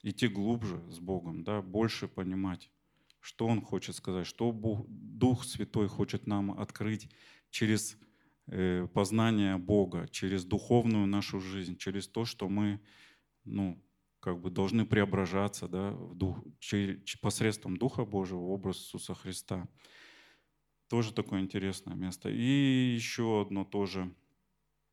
[0.03, 2.69] идти глубже с Богом, да, больше понимать
[3.27, 7.09] что Он хочет сказать, что Бог, Дух Святой хочет нам открыть
[7.49, 7.97] через
[8.45, 12.79] э, познание Бога, через духовную нашу жизнь, через то, что мы
[13.43, 13.83] ну,
[14.21, 19.67] как бы должны преображаться да, в дух, через, посредством Духа Божьего в образ Иисуса Христа.
[20.87, 22.29] Тоже такое интересное место.
[22.29, 24.09] И еще одно тоже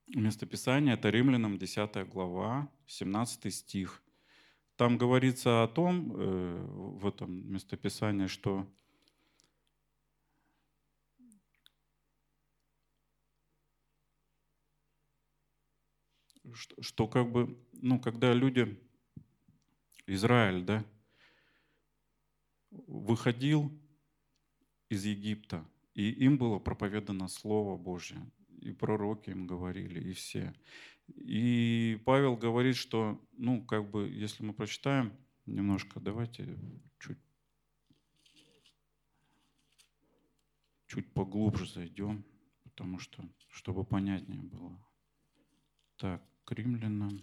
[0.08, 4.03] местописание, это Римлянам 10 глава, 17 стих.
[4.76, 8.66] Там говорится о том, э, в этом местописании, что
[16.54, 18.78] что, что как бы, ну, когда люди,
[20.06, 20.84] Израиль, да,
[22.70, 23.72] выходил
[24.88, 28.18] из Египта, и им было проповедано Слово Божье,
[28.60, 30.54] и пророки им говорили, и все.
[31.08, 35.12] И Павел говорит, что, ну, как бы, если мы прочитаем
[35.46, 36.58] немножко, давайте
[36.98, 37.18] чуть,
[40.86, 42.24] чуть поглубже зайдем,
[42.62, 44.78] потому что, чтобы понятнее было.
[45.96, 47.22] Так, к римлянам.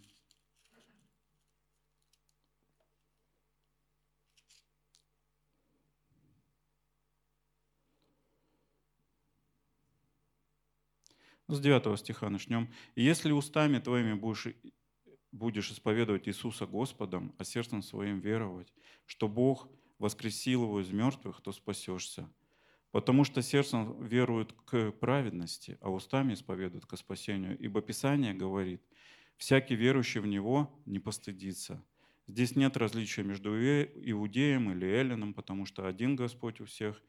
[11.51, 12.69] С 9 стиха начнем.
[12.95, 14.47] «Если устами твоими будешь,
[15.33, 18.73] будешь исповедовать Иисуса Господом, а сердцем своим веровать,
[19.05, 19.67] что Бог
[19.99, 22.31] воскресил его из мертвых, то спасешься.
[22.91, 27.57] Потому что сердцем веруют к праведности, а устами исповедуют к спасению.
[27.59, 28.81] Ибо Писание говорит,
[29.35, 31.83] всякий верующий в Него не постыдится.
[32.27, 37.01] Здесь нет различия между иудеем или эллином, потому что один Господь у всех,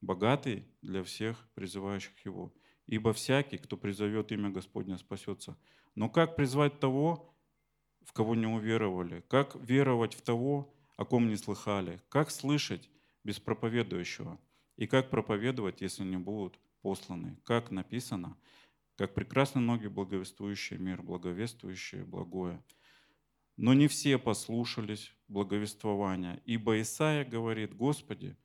[0.00, 2.50] богатый для всех призывающих Его.
[2.90, 5.56] Ибо всякий, кто призовет имя Господня, спасется.
[5.94, 7.32] Но как призвать того,
[8.02, 9.22] в кого не уверовали?
[9.28, 12.00] Как веровать в того, о ком не слыхали?
[12.08, 12.90] Как слышать
[13.22, 14.40] без проповедующего?
[14.76, 17.36] И как проповедовать, если не будут посланы?
[17.44, 18.36] Как написано,
[18.96, 22.60] как прекрасны ноги, благовествующие мир, благовествующие благое.
[23.56, 28.36] Но не все послушались благовествования, ибо Исаия говорит, Господи,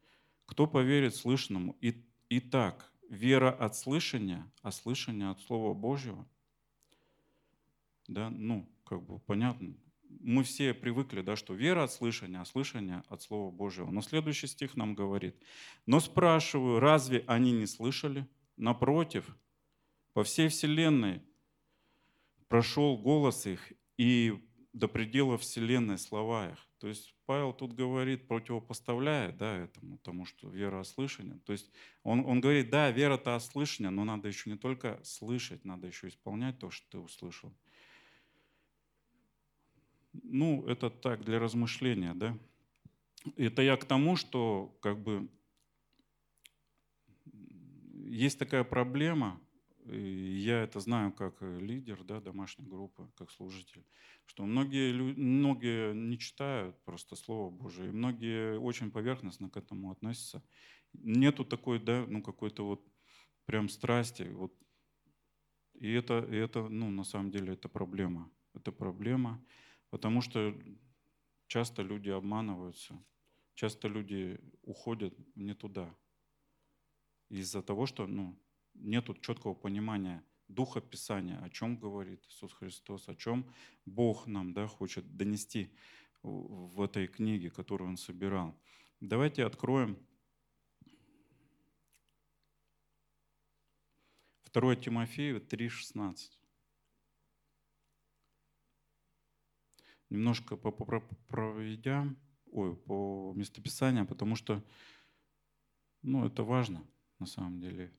[0.45, 1.75] Кто поверит слышанному?
[1.81, 6.27] И, и так, вера от слышания, а слышание от Слова Божьего.
[8.07, 9.75] Да, ну, как бы понятно.
[10.21, 13.91] Мы все привыкли, да, что вера от слышания, а слышание от Слова Божьего.
[13.91, 15.35] Но следующий стих нам говорит.
[15.85, 18.27] Но спрашиваю, разве они не слышали?
[18.57, 19.35] Напротив,
[20.13, 21.21] по всей вселенной
[22.47, 24.41] прошел голос их, и
[24.75, 26.57] до предела вселенной слова их.
[26.79, 31.39] То есть Павел тут говорит, противопоставляет да, этому, тому, что вера ослышания.
[31.45, 31.71] То есть
[32.03, 36.59] он, он говорит, да, вера-то ослышание, но надо еще не только слышать, надо еще исполнять
[36.59, 37.55] то, что ты услышал.
[40.11, 42.37] Ну, это так, для размышления, да.
[43.37, 45.29] Это я к тому, что как бы
[48.05, 49.39] есть такая проблема,
[49.87, 53.85] я это знаю как лидер да, домашней группы, как служитель,
[54.25, 60.43] что многие, многие не читают просто Слово Божие, и многие очень поверхностно к этому относятся.
[60.93, 62.87] Нету такой, да, ну какой-то вот
[63.45, 64.23] прям страсти.
[64.23, 64.53] Вот.
[65.73, 68.31] И это, и это, ну на самом деле, это проблема.
[68.53, 69.45] Это проблема,
[69.89, 70.55] потому что
[71.47, 72.97] часто люди обманываются,
[73.53, 75.93] часто люди уходят не туда.
[77.29, 78.39] Из-за того, что ну,
[78.75, 83.51] нет четкого понимания Духа Писания, о чем говорит Иисус Христос, о чем
[83.85, 85.71] Бог нам да, хочет донести
[86.21, 88.55] в этой книге, которую Он собирал.
[88.99, 89.97] Давайте откроем
[94.53, 96.31] 2 Тимофею 3,16.
[100.09, 102.15] Немножко проведя
[102.51, 104.63] ой, по местописанию, потому что
[106.03, 106.85] ну, это важно
[107.19, 107.91] на самом деле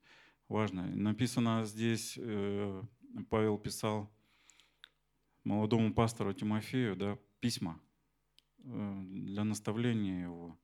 [0.49, 0.87] важно.
[0.87, 2.83] Написано здесь, э,
[3.31, 4.11] Павел писал
[5.45, 7.81] молодому пастору Тимофею да, письма
[8.59, 10.59] э, для наставления его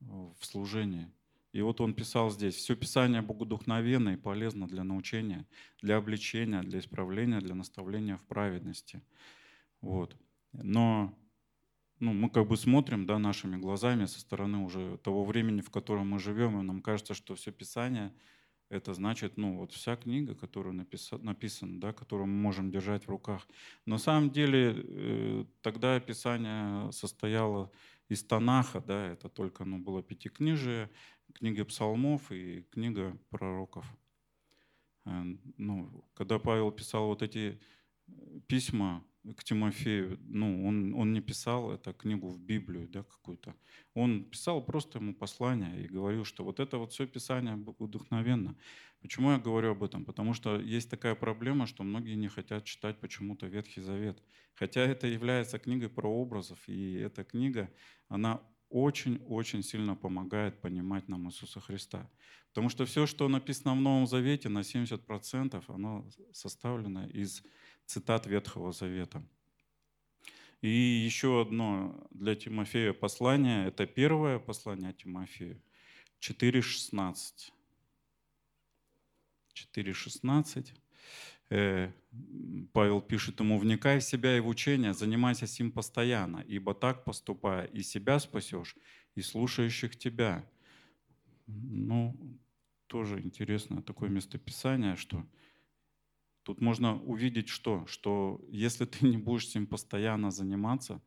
[0.00, 1.10] в служении.
[1.52, 5.46] И вот он писал здесь, все Писание богодухновенно и полезно для научения,
[5.80, 9.02] для обличения, для исправления, для наставления в праведности.
[9.80, 10.16] Вот.
[10.52, 11.16] Но
[12.00, 16.10] ну, мы как бы смотрим да, нашими глазами со стороны уже того времени, в котором
[16.10, 18.12] мы живем, и нам кажется, что все Писание—
[18.74, 23.08] это значит, ну, вот вся книга, которая написана, написана да, которую мы можем держать в
[23.08, 23.46] руках.
[23.86, 27.70] На самом деле э, тогда описание состояло
[28.08, 30.90] из Танаха, да, это только ну, было пятикнижие,
[31.34, 33.86] книга псалмов и книга пророков.
[35.04, 35.22] Э,
[35.56, 37.60] ну, когда Павел писал вот эти
[38.48, 39.04] письма,
[39.36, 43.54] к Тимофею, ну, он, он не писал это книгу в Библию да, какую-то.
[43.94, 48.54] Он писал просто ему послание и говорил, что вот это вот все Писание вдохновенно.
[49.00, 50.04] Почему я говорю об этом?
[50.04, 54.22] Потому что есть такая проблема, что многие не хотят читать почему-то Ветхий Завет.
[54.54, 57.70] Хотя это является книгой про образов, и эта книга,
[58.08, 62.10] она очень-очень сильно помогает понимать нам Иисуса Христа.
[62.48, 67.42] Потому что все, что написано в Новом Завете, на 70% оно составлено из
[67.86, 69.22] цитат Ветхого Завета.
[70.60, 75.60] И еще одно для Тимофея послание, это первое послание Тимофею,
[76.20, 77.52] 4.16.
[79.54, 80.72] 4.16.
[81.50, 81.92] Э,
[82.72, 87.66] Павел пишет ему, «Вникай в себя и в учение, занимайся сим постоянно, ибо так поступая,
[87.66, 88.76] и себя спасешь,
[89.14, 90.48] и слушающих тебя».
[91.46, 92.16] Ну,
[92.86, 95.26] тоже интересное такое местописание, что
[96.44, 97.86] Тут можно увидеть что?
[97.86, 101.00] Что если ты не будешь с ним постоянно заниматься,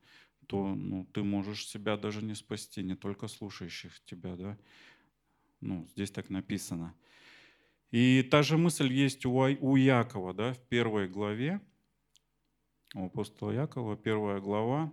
[0.46, 4.36] то ну, ты можешь себя даже не спасти, не только слушающих тебя.
[4.36, 4.58] Да?
[5.60, 6.94] Ну, здесь так написано.
[7.90, 11.60] И та же мысль есть у Якова да, в первой главе,
[12.94, 14.92] у апостола Якова, первая глава,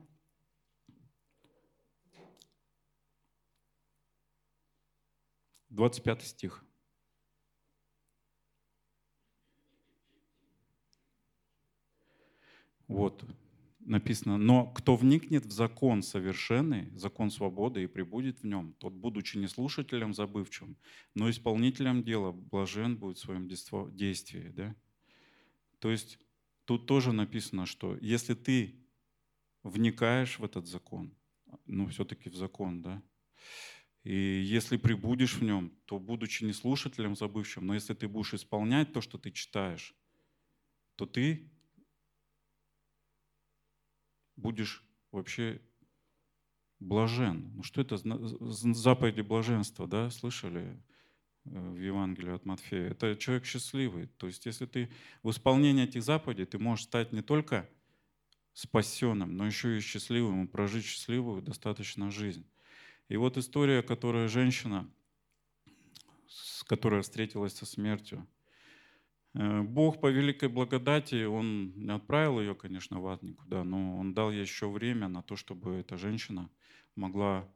[5.70, 6.64] двадцать пятый стих.
[12.88, 13.26] Вот
[13.86, 19.38] написано, но кто вникнет в закон совершенный, закон свободы и прибудет в нем, тот, будучи
[19.38, 20.76] не слушателем забывчивым,
[21.14, 24.50] но исполнителем дела, блажен будет в своем действии.
[24.50, 24.76] Да?
[25.80, 26.20] То есть
[26.66, 28.76] тут тоже написано, что если ты
[29.64, 31.14] вникаешь в этот закон,
[31.66, 33.02] ну все-таки в закон, да,
[34.04, 38.94] и если прибудешь в нем, то, будучи не слушателем забывчивым, но если ты будешь исполнять
[38.94, 39.96] то, что ты читаешь,
[40.96, 41.50] то ты
[44.36, 45.62] будешь вообще
[46.80, 47.52] блажен.
[47.56, 50.82] Ну что это заповеди блаженства, да, слышали
[51.46, 52.90] э, в Евангелии от Матфея?
[52.90, 54.08] Это человек счастливый.
[54.18, 54.92] То есть если ты
[55.24, 57.70] в исполнении этих заповедей, ты можешь стать не только
[58.54, 62.46] спасенным, но еще и счастливым, и прожить счастливую достаточно жизнь.
[63.10, 64.90] И вот история, которая женщина
[66.68, 68.28] которая встретилась со смертью.
[69.36, 74.32] Э, Бог по великой благодати, Он отправил ее, конечно, в ад никуда, но Он дал
[74.32, 76.50] ей еще время на то, чтобы эта женщина
[76.96, 77.48] могла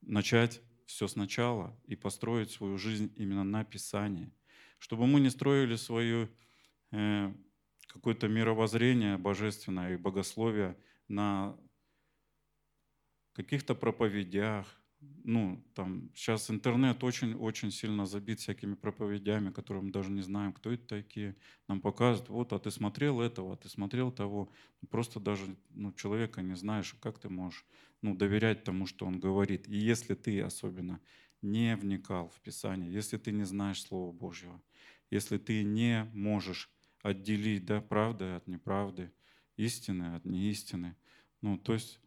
[0.00, 4.32] начать все сначала и построить свою жизнь именно на Писании.
[4.78, 6.28] Чтобы мы не строили свое
[6.90, 7.32] э,
[7.86, 11.56] какое-то мировоззрение божественное и богословие на
[13.34, 14.66] каких-то проповедях,
[15.24, 20.70] ну, там, сейчас интернет очень-очень сильно забит всякими проповедями, которые мы даже не знаем, кто
[20.70, 21.36] это такие.
[21.66, 24.50] Нам показывают, вот, а ты смотрел этого, а ты смотрел того.
[24.90, 27.64] Просто даже ну, человека не знаешь, как ты можешь
[28.02, 29.66] ну, доверять тому, что он говорит.
[29.66, 31.00] И если ты особенно
[31.40, 34.60] не вникал в Писание, если ты не знаешь Слова Божьего,
[35.10, 36.70] если ты не можешь
[37.02, 39.12] отделить да, правды от неправды,
[39.56, 40.96] истины от неистины,
[41.40, 42.00] ну, то есть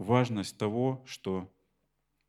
[0.00, 1.52] важность того, что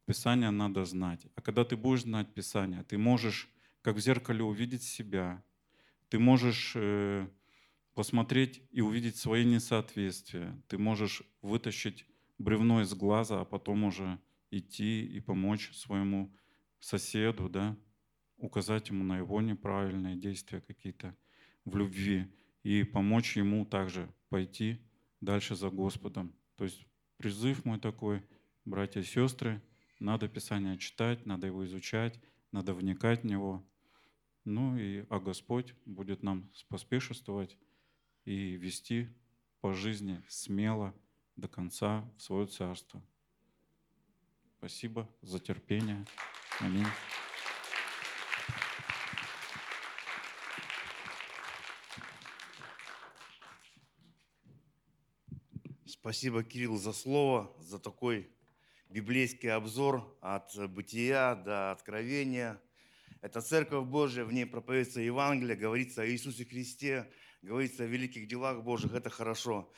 [0.05, 1.25] Писание надо знать.
[1.35, 3.49] А когда ты будешь знать Писание, ты можешь,
[3.81, 5.41] как в зеркале, увидеть себя,
[6.09, 7.27] ты можешь э,
[7.93, 12.05] посмотреть и увидеть свои несоответствия, ты можешь вытащить
[12.37, 14.19] бревно из глаза, а потом уже
[14.49, 16.35] идти и помочь своему
[16.81, 17.77] соседу, да,
[18.35, 21.15] указать ему на его неправильные действия какие-то
[21.63, 22.27] в любви
[22.63, 24.81] и помочь ему также пойти
[25.21, 26.35] дальше за Господом.
[26.57, 26.85] То есть
[27.21, 28.23] призыв мой такой,
[28.65, 29.61] братья и сестры,
[29.99, 32.19] надо Писание читать, надо его изучать,
[32.51, 33.63] надо вникать в него.
[34.43, 37.59] Ну и а Господь будет нам поспешествовать
[38.25, 39.07] и вести
[39.61, 40.95] по жизни смело
[41.35, 43.03] до конца в свое царство.
[44.57, 46.03] Спасибо за терпение.
[46.59, 46.87] Аминь.
[56.01, 58.27] Спасибо, Кирилл, за слово, за такой
[58.89, 62.59] библейский обзор от бытия до откровения.
[63.21, 67.07] Это Церковь Божия, в ней проповедуется Евангелие, говорится о Иисусе Христе,
[67.43, 69.71] говорится о великих делах Божьих, это хорошо.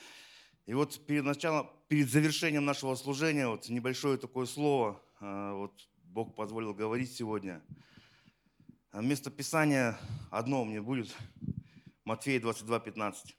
[0.65, 5.73] И вот перед началом, перед завершением нашего служения, вот небольшое такое слово, а, вот
[6.05, 7.61] Бог позволил говорить сегодня.
[8.93, 9.99] Место Писания
[10.31, 11.13] одно мне будет,
[12.05, 13.35] Матфея 22, 15.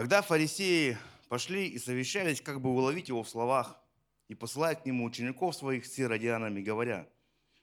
[0.00, 0.96] Тогда фарисеи
[1.28, 3.78] пошли и совещались, как бы уловить его в словах,
[4.28, 7.06] и посылают к нему учеников своих с иродианами, говоря,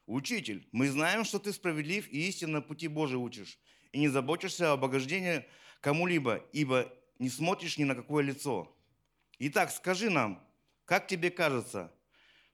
[0.06, 3.58] «Учитель, мы знаем, что ты справедлив и истинно пути Божии учишь,
[3.92, 5.48] и не заботишься об огождении
[5.82, 8.72] кому-либо, ибо не смотришь ни на какое лицо.
[9.40, 10.40] Итак, скажи нам,
[10.86, 11.92] как тебе кажется,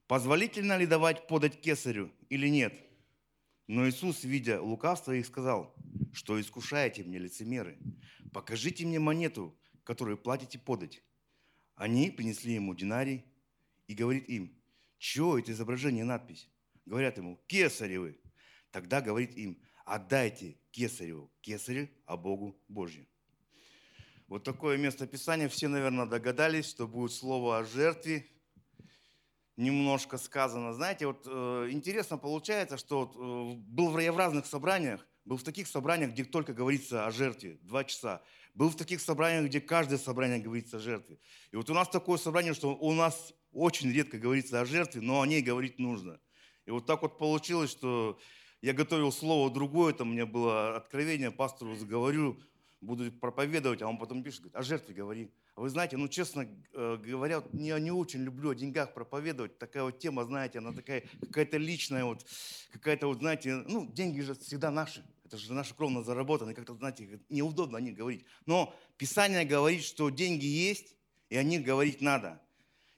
[0.07, 2.73] позволительно ли давать подать кесарю или нет?»
[3.67, 5.75] Но Иисус, видя лукавство их, сказал,
[6.13, 7.77] что искушаете мне лицемеры.
[8.31, 9.53] Покажите мне монету,
[9.83, 11.03] которую платите подать.
[11.75, 13.25] Они принесли ему динарий
[13.87, 14.55] и говорит им,
[14.97, 16.49] чего это изображение надпись?
[16.85, 18.19] Говорят ему, кесаревы.
[18.71, 23.07] Тогда говорит им, отдайте кесареву кесарю, а Богу Божью.
[24.27, 25.47] Вот такое место Писания.
[25.49, 28.27] Все, наверное, догадались, что будет слово о жертве.
[29.57, 30.73] Немножко сказано.
[30.73, 35.67] Знаете, вот э, интересно получается, что вот, э, был в разных собраниях, был в таких
[35.67, 38.23] собраниях, где только говорится о жертве, два часа.
[38.53, 41.17] Был в таких собраниях, где каждое собрание говорится о жертве.
[41.51, 45.21] И вот у нас такое собрание, что у нас очень редко говорится о жертве, но
[45.21, 46.19] о ней говорить нужно.
[46.65, 48.19] И вот так вот получилось, что
[48.61, 52.39] я готовил слово другое, там у меня было откровение, пастору заговорю,
[52.79, 55.31] буду проповедовать, а он потом пишет, говорит, о жертве говори.
[55.55, 59.57] А вы знаете, ну, честно э, говоря, я не очень люблю о деньгах проповедовать.
[59.57, 62.25] Такая вот тема, знаете, она такая какая-то личная, вот,
[62.71, 65.03] какая-то вот, знаете, ну, деньги же всегда наши.
[65.33, 68.23] Это же наши кровно заработанные, как-то, знаете, неудобно о них говорить.
[68.45, 70.95] Но Писание говорит, что деньги есть,
[71.29, 72.39] и о них говорить надо.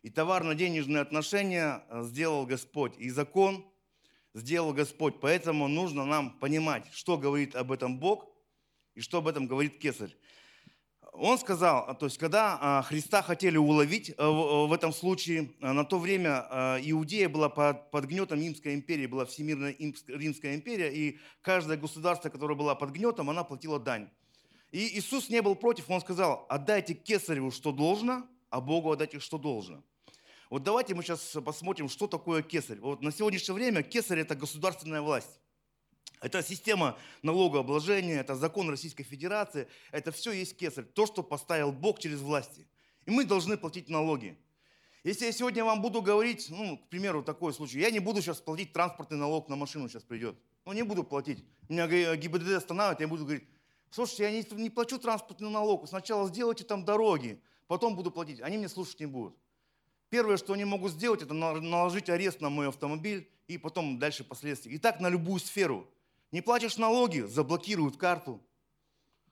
[0.01, 2.93] И товарно-денежные отношения э, сделал Господь.
[2.97, 3.65] И закон
[4.33, 5.21] сделал Господь.
[5.21, 8.27] Поэтому нужно нам понимать, что говорит об этом Бог
[8.95, 10.13] и что об этом говорит Кесарь.
[11.17, 15.85] Он сказал, то есть когда а, Христа хотели уловить э, в этом случае, э, на
[15.85, 21.77] то время Иудея была под, под гнетом Римской империи, была Всемирная Римская империя, и каждое
[21.77, 24.09] государство, которое было под гнетом, она платила дань.
[24.71, 29.37] И Иисус не был против, он сказал, отдайте кесареву, что должно, а Богу отдайте, что
[29.37, 29.83] должно.
[30.49, 32.79] Вот давайте мы сейчас посмотрим, что такое кесарь.
[32.79, 35.39] Вот на сегодняшнее время кесарь– это государственная власть.
[36.21, 41.99] Это система налогообложения, это закон Российской Федерации, это все есть кесарь, то, что поставил Бог
[41.99, 42.67] через власти.
[43.05, 44.37] И мы должны платить налоги.
[45.03, 48.41] Если я сегодня вам буду говорить, ну, к примеру, такой случай, я не буду сейчас
[48.41, 50.35] платить транспортный налог на машину сейчас придет.
[50.65, 51.45] Ну, не буду платить.
[51.69, 53.43] Меня ГИБДД останавливает, я буду говорить,
[53.91, 58.41] слушайте, я не, не плачу транспортный налог, сначала сделайте там дороги, потом буду платить.
[58.41, 59.35] Они мне слушать не будут.
[60.09, 64.71] Первое, что они могут сделать, это наложить арест на мой автомобиль и потом дальше последствия.
[64.71, 65.87] И так на любую сферу.
[66.35, 68.45] Не платишь налоги, заблокируют карту.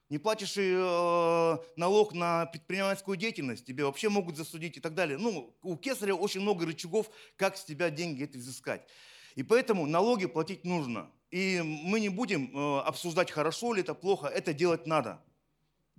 [0.08, 5.18] Не платишь э, налог на предпринимательскую деятельность, тебе вообще могут засудить и так далее.
[5.18, 8.88] Ну, у кесаря очень много рычагов, как с тебя деньги это изыскать.
[9.36, 11.12] И поэтому налоги платить нужно.
[11.30, 15.22] И мы не будем э, обсуждать, хорошо ли это, плохо, это делать надо.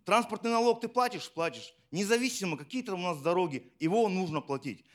[0.07, 1.31] Транспортный налог ты платишь?
[1.31, 1.75] Платишь.
[1.91, 4.87] Независимо, какие то у нас дороги, его нужно платить.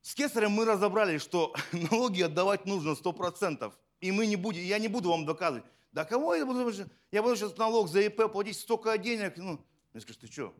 [0.00, 1.54] С кесарем мы разобрались, что
[1.90, 3.74] налоги отдавать нужно 100%.
[4.00, 5.64] И мы не будем, я не буду вам доказывать.
[5.92, 6.70] Да кого я буду?
[7.10, 9.36] Я буду сейчас налог за ИП платить столько денег.
[9.36, 10.54] Ну, я скажу, ты что,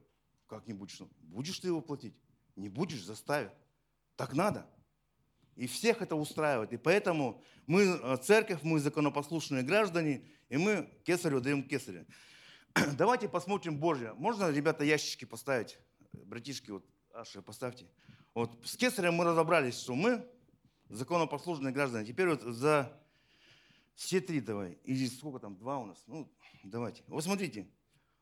[0.47, 1.01] как не будешь?
[1.21, 2.15] Будешь ты его платить?
[2.57, 3.55] Не будешь, заставят.
[4.17, 4.67] Так надо.
[5.55, 6.73] И всех это устраивает.
[6.73, 12.07] И поэтому мы э, церковь, мы законопослушные граждане, и мы кесарю даем кесарю.
[12.97, 14.15] Давайте посмотрим Божье.
[14.15, 15.79] Можно, ребята, ящички поставить?
[16.13, 17.87] Братишки, вот, Аши, поставьте.
[18.35, 20.25] Вот с кесарем мы разобрались, что мы
[20.89, 22.07] законопослушные граждане.
[22.07, 22.97] Теперь вот за
[23.99, 24.79] все три давай.
[24.85, 26.01] Или сколько там, два у нас?
[26.07, 26.33] Ну,
[26.63, 27.03] давайте.
[27.09, 27.69] Вот смотрите.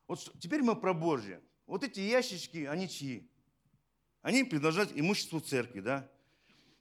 [0.07, 1.39] Вот что, теперь мы про Божье.
[1.67, 3.29] Вот эти ящички, они чьи?
[4.23, 6.09] Они принадлежат имуществу церкви, да?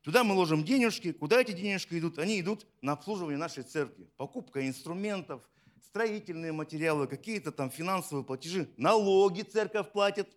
[0.00, 1.12] Туда мы ложим денежки.
[1.12, 2.18] Куда эти денежки идут?
[2.18, 4.08] Они идут на обслуживание нашей церкви.
[4.16, 5.46] Покупка инструментов,
[5.82, 8.70] строительные материалы, какие-то там финансовые платежи.
[8.78, 10.34] Налоги церковь платит.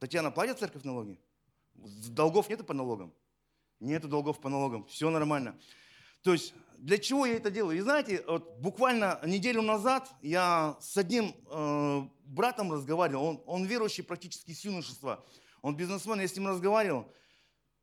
[0.00, 1.16] Татьяна, платит церковь налоги?
[1.74, 3.14] Долгов нету по налогам?
[3.78, 4.84] Нету долгов по налогам.
[4.86, 5.56] Все нормально.
[6.22, 7.78] То есть для чего я это делаю?
[7.78, 14.02] И знаете, вот буквально неделю назад я с одним э, братом разговаривал, он, он верующий
[14.02, 15.24] практически с юношества,
[15.62, 17.06] он бизнесмен, я с ним разговаривал,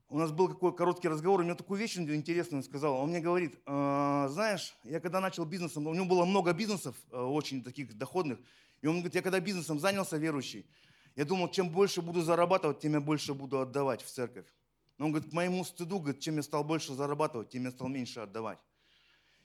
[0.10, 2.96] у нас был какой короткий разговор, у него такую вещь интересную сказал.
[2.96, 7.18] Он мне говорит, э, знаешь, я когда начал бизнесом, у него было много бизнесов, э,
[7.18, 8.38] очень таких доходных,
[8.82, 10.70] и он говорит, я когда бизнесом занялся верующий,
[11.16, 14.48] я думал, чем больше буду зарабатывать, тем я больше буду отдавать в церковь.
[14.98, 17.88] Но он говорит, к моему стыду, говорит, чем я стал больше зарабатывать, тем я стал
[17.88, 18.60] меньше отдавать.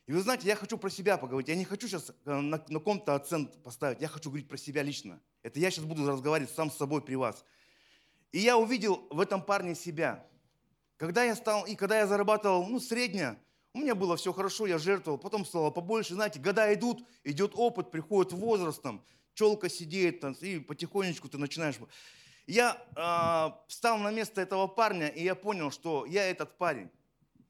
[0.07, 1.49] И вы знаете, я хочу про себя поговорить.
[1.49, 4.03] Я не хочу сейчас э, на, на ком-то акцент поставить.
[4.03, 5.19] Я хочу говорить про себя лично.
[5.43, 7.45] Это я сейчас буду разговаривать сам с собой при вас.
[8.31, 10.27] И я увидел в этом парне себя.
[10.99, 13.39] Когда я стал, и когда я зарабатывал, ну, среднее,
[13.73, 16.15] у меня было все хорошо, я жертвовал, потом стало побольше.
[16.15, 19.03] Знаете, года идут, идет опыт, приходит возрастом,
[19.33, 21.77] челка сидит, там, и потихонечку ты начинаешь...
[22.47, 26.91] Я э, встал на место этого парня, и я понял, что я этот парень.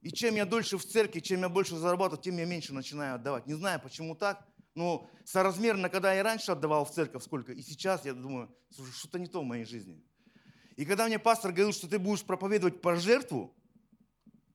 [0.04, 3.46] И чем я дольше в церкви, чем я больше зарабатываю, тем я меньше начинаю отдавать.
[3.46, 8.04] Не знаю, почему так, но соразмерно, когда я раньше отдавал в церковь сколько, и сейчас
[8.04, 10.04] я думаю, слушай, что-то не то в моей жизни.
[10.76, 13.56] И когда мне пастор говорил, что ты будешь проповедовать по жертву,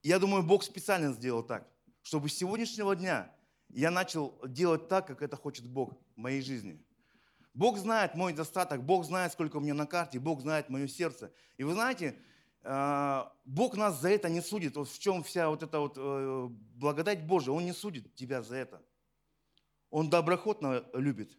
[0.04, 1.68] я думаю, Бог специально сделал так,
[2.04, 3.36] чтобы с сегодняшнего дня
[3.70, 6.80] я начал делать так, как это хочет Бог в моей жизни.
[7.56, 11.34] Бог знает мой достаток, Бог знает, сколько у меня на карте, Бог знает мое сердце.
[11.58, 12.22] И вы знаете,
[12.64, 14.76] Бог нас за это не судит.
[14.76, 17.54] Вот в чем вся вот эта вот э, благодать Божия.
[17.54, 18.82] Он не судит тебя за это.
[19.90, 21.32] Он доброхотно любит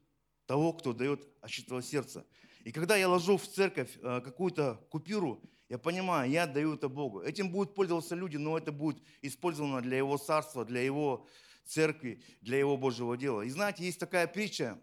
[0.47, 2.27] того, кто дает от чистого сердца.
[2.65, 7.21] И когда я ложу в церковь э, какую-то купюру, я понимаю, я отдаю это Богу.
[7.21, 11.29] Этим будут пользоваться люди, но это будет использовано для Его царства, для Его
[11.65, 13.43] церкви, для Его Божьего дела.
[13.43, 14.81] И знаете, есть такая притча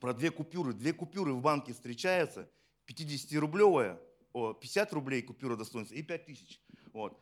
[0.00, 0.72] про две купюры.
[0.72, 2.50] Две купюры в банке встречаются,
[2.88, 4.00] 50-рублевая–
[4.32, 6.60] 50 рублей купюра достоинства и 5 тысяч.
[6.92, 7.20] Вот.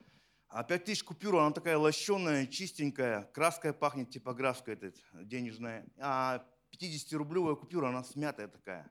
[0.49, 5.87] А 5 тысяч купюра, она такая лощеная, чистенькая, краской пахнет, типографская этот, денежная.
[5.99, 8.91] А 50-рублевая купюра, она смятая такая.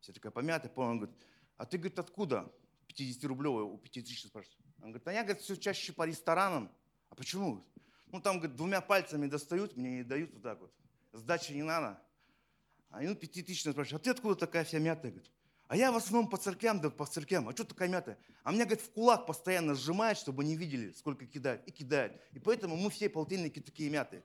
[0.00, 0.72] Вся такая помятая.
[0.76, 1.16] Он говорит,
[1.56, 2.52] а ты, говорит, откуда
[2.88, 4.58] 50-рублевая у 5 тысяч спрашивает?
[4.78, 6.70] Он говорит, а я, говорит, все чаще по ресторанам.
[7.08, 7.64] А почему?
[8.06, 10.72] Ну, там, говорит, двумя пальцами достают, мне и дают вот так вот.
[11.12, 12.00] Сдачи не надо.
[12.90, 15.10] А ну, пятитысячная спрашивает, а ты откуда такая вся мятая?
[15.10, 15.32] Говорит,
[15.74, 17.48] а я в основном по церквям, да по церквям.
[17.48, 18.16] А что такая мятая?
[18.44, 21.66] А меня, говорит, в кулак постоянно сжимает, чтобы не видели, сколько кидает.
[21.66, 22.22] И кидает.
[22.32, 24.22] И поэтому мы все полтинники такие мятые.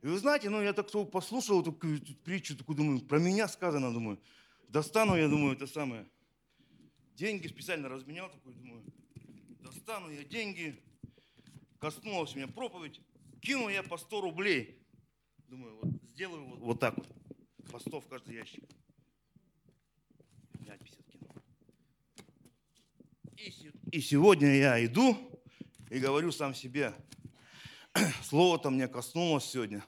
[0.00, 4.20] И вы знаете, ну я так послушал эту притчу, такую думаю, про меня сказано, думаю.
[4.66, 6.04] Достану, я думаю, это самое.
[7.14, 8.82] Деньги специально разменял, такой, думаю,
[9.60, 10.82] достану я деньги.
[11.78, 13.00] Коснулась меня проповедь.
[13.40, 14.84] Кинул я по 100 рублей.
[15.46, 17.06] Думаю, вот сделаю вот, вот так вот.
[17.70, 18.64] По 100 в каждый ящик.
[20.78, 21.34] 50 кинул.
[23.90, 25.16] И, сегодня я иду
[25.90, 26.94] и говорю сам себе,
[28.22, 29.84] слово-то мне коснулось сегодня,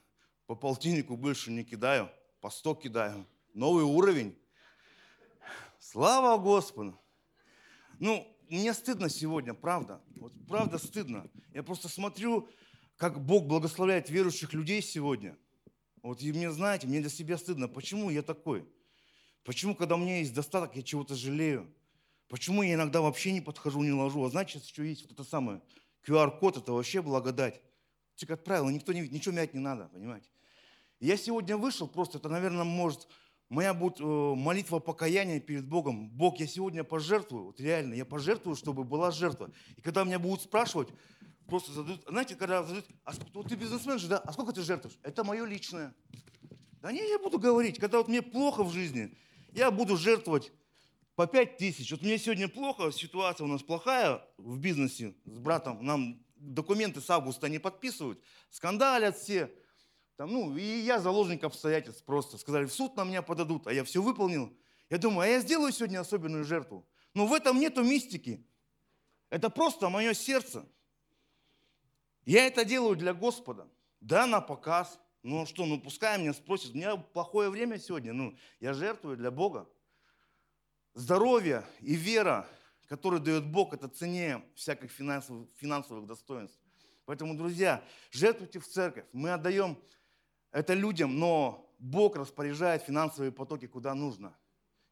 [0.46, 3.26] по полтиннику больше не кидаю, по сто кидаю.
[3.52, 4.36] Новый уровень.
[5.78, 6.98] Слава Господу.
[8.00, 10.02] Ну, мне стыдно сегодня, правда.
[10.16, 11.30] Вот правда стыдно.
[11.52, 12.48] Я просто смотрю,
[12.96, 15.38] как Бог благословляет верующих людей сегодня.
[16.02, 17.68] Вот и мне, знаете, мне для себя стыдно.
[17.68, 18.68] Почему я такой?
[19.44, 21.72] Почему, когда у меня есть достаток, я чего-то жалею?
[22.34, 24.24] Почему я иногда вообще не подхожу, не ложу?
[24.24, 25.62] А значит, еще есть вот это самое
[26.04, 27.60] QR-код, это вообще благодать.
[28.16, 30.26] Ты отправил, никто не видит, ничего мять не надо, понимаете?
[30.98, 33.06] Я сегодня вышел просто, это, наверное, может,
[33.50, 36.08] моя будет э, молитва покаяния перед Богом.
[36.08, 39.52] Бог, я сегодня пожертвую, вот реально, я пожертвую, чтобы была жертва.
[39.76, 40.88] И когда меня будут спрашивать,
[41.46, 44.98] просто задают, знаете, когда задают, а вот ты бизнесмен же, да, а сколько ты жертвуешь?
[45.04, 45.94] Это мое личное.
[46.82, 49.16] Да не, я буду говорить, когда вот мне плохо в жизни,
[49.52, 50.50] я буду жертвовать
[51.14, 51.90] по 5 тысяч.
[51.90, 57.08] Вот мне сегодня плохо, ситуация у нас плохая в бизнесе с братом, нам документы с
[57.10, 59.52] августа не подписывают, скандалят все.
[60.16, 62.38] Там, ну, и я заложник обстоятельств просто.
[62.38, 64.56] Сказали, в суд на меня подадут, а я все выполнил.
[64.88, 66.86] Я думаю, а я сделаю сегодня особенную жертву.
[67.14, 68.46] Но в этом нету мистики.
[69.30, 70.64] Это просто мое сердце.
[72.24, 73.68] Я это делаю для Господа.
[74.00, 75.00] Да, на показ.
[75.22, 79.30] Ну что, ну пускай меня спросят, у меня плохое время сегодня, ну я жертвую для
[79.30, 79.66] Бога.
[80.94, 82.48] Здоровье и вера,
[82.86, 86.56] которую дает Бог, это ценнее всяких финансовых, финансовых достоинств.
[87.04, 87.82] Поэтому, друзья,
[88.12, 89.04] жертвуйте в церковь.
[89.12, 89.76] Мы отдаем
[90.52, 94.36] это людям, но Бог распоряжает финансовые потоки куда нужно.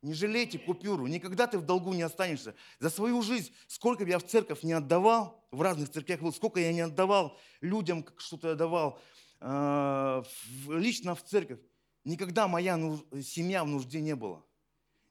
[0.02, 2.56] Не жалейте купюру, никогда ты в долгу не останешься.
[2.80, 6.72] За свою жизнь, сколько я в церковь не отдавал, в разных церквях был, сколько я
[6.72, 8.98] не отдавал людям, что-то я давал,
[9.40, 10.22] э,
[10.66, 11.60] лично в церковь,
[12.02, 12.76] никогда моя
[13.22, 14.42] семья в нужде не была.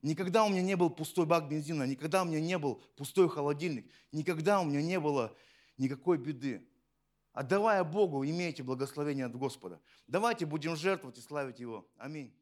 [0.02, 3.92] Никогда у меня не был пустой бак бензина, никогда у меня не был пустой холодильник,
[4.12, 5.36] никогда у меня не было
[5.78, 6.68] никакой беды.
[7.34, 9.80] Отдавая Богу, имейте благословение от Господа.
[10.08, 11.88] Давайте будем жертвовать и славить Его.
[11.98, 12.34] Аминь.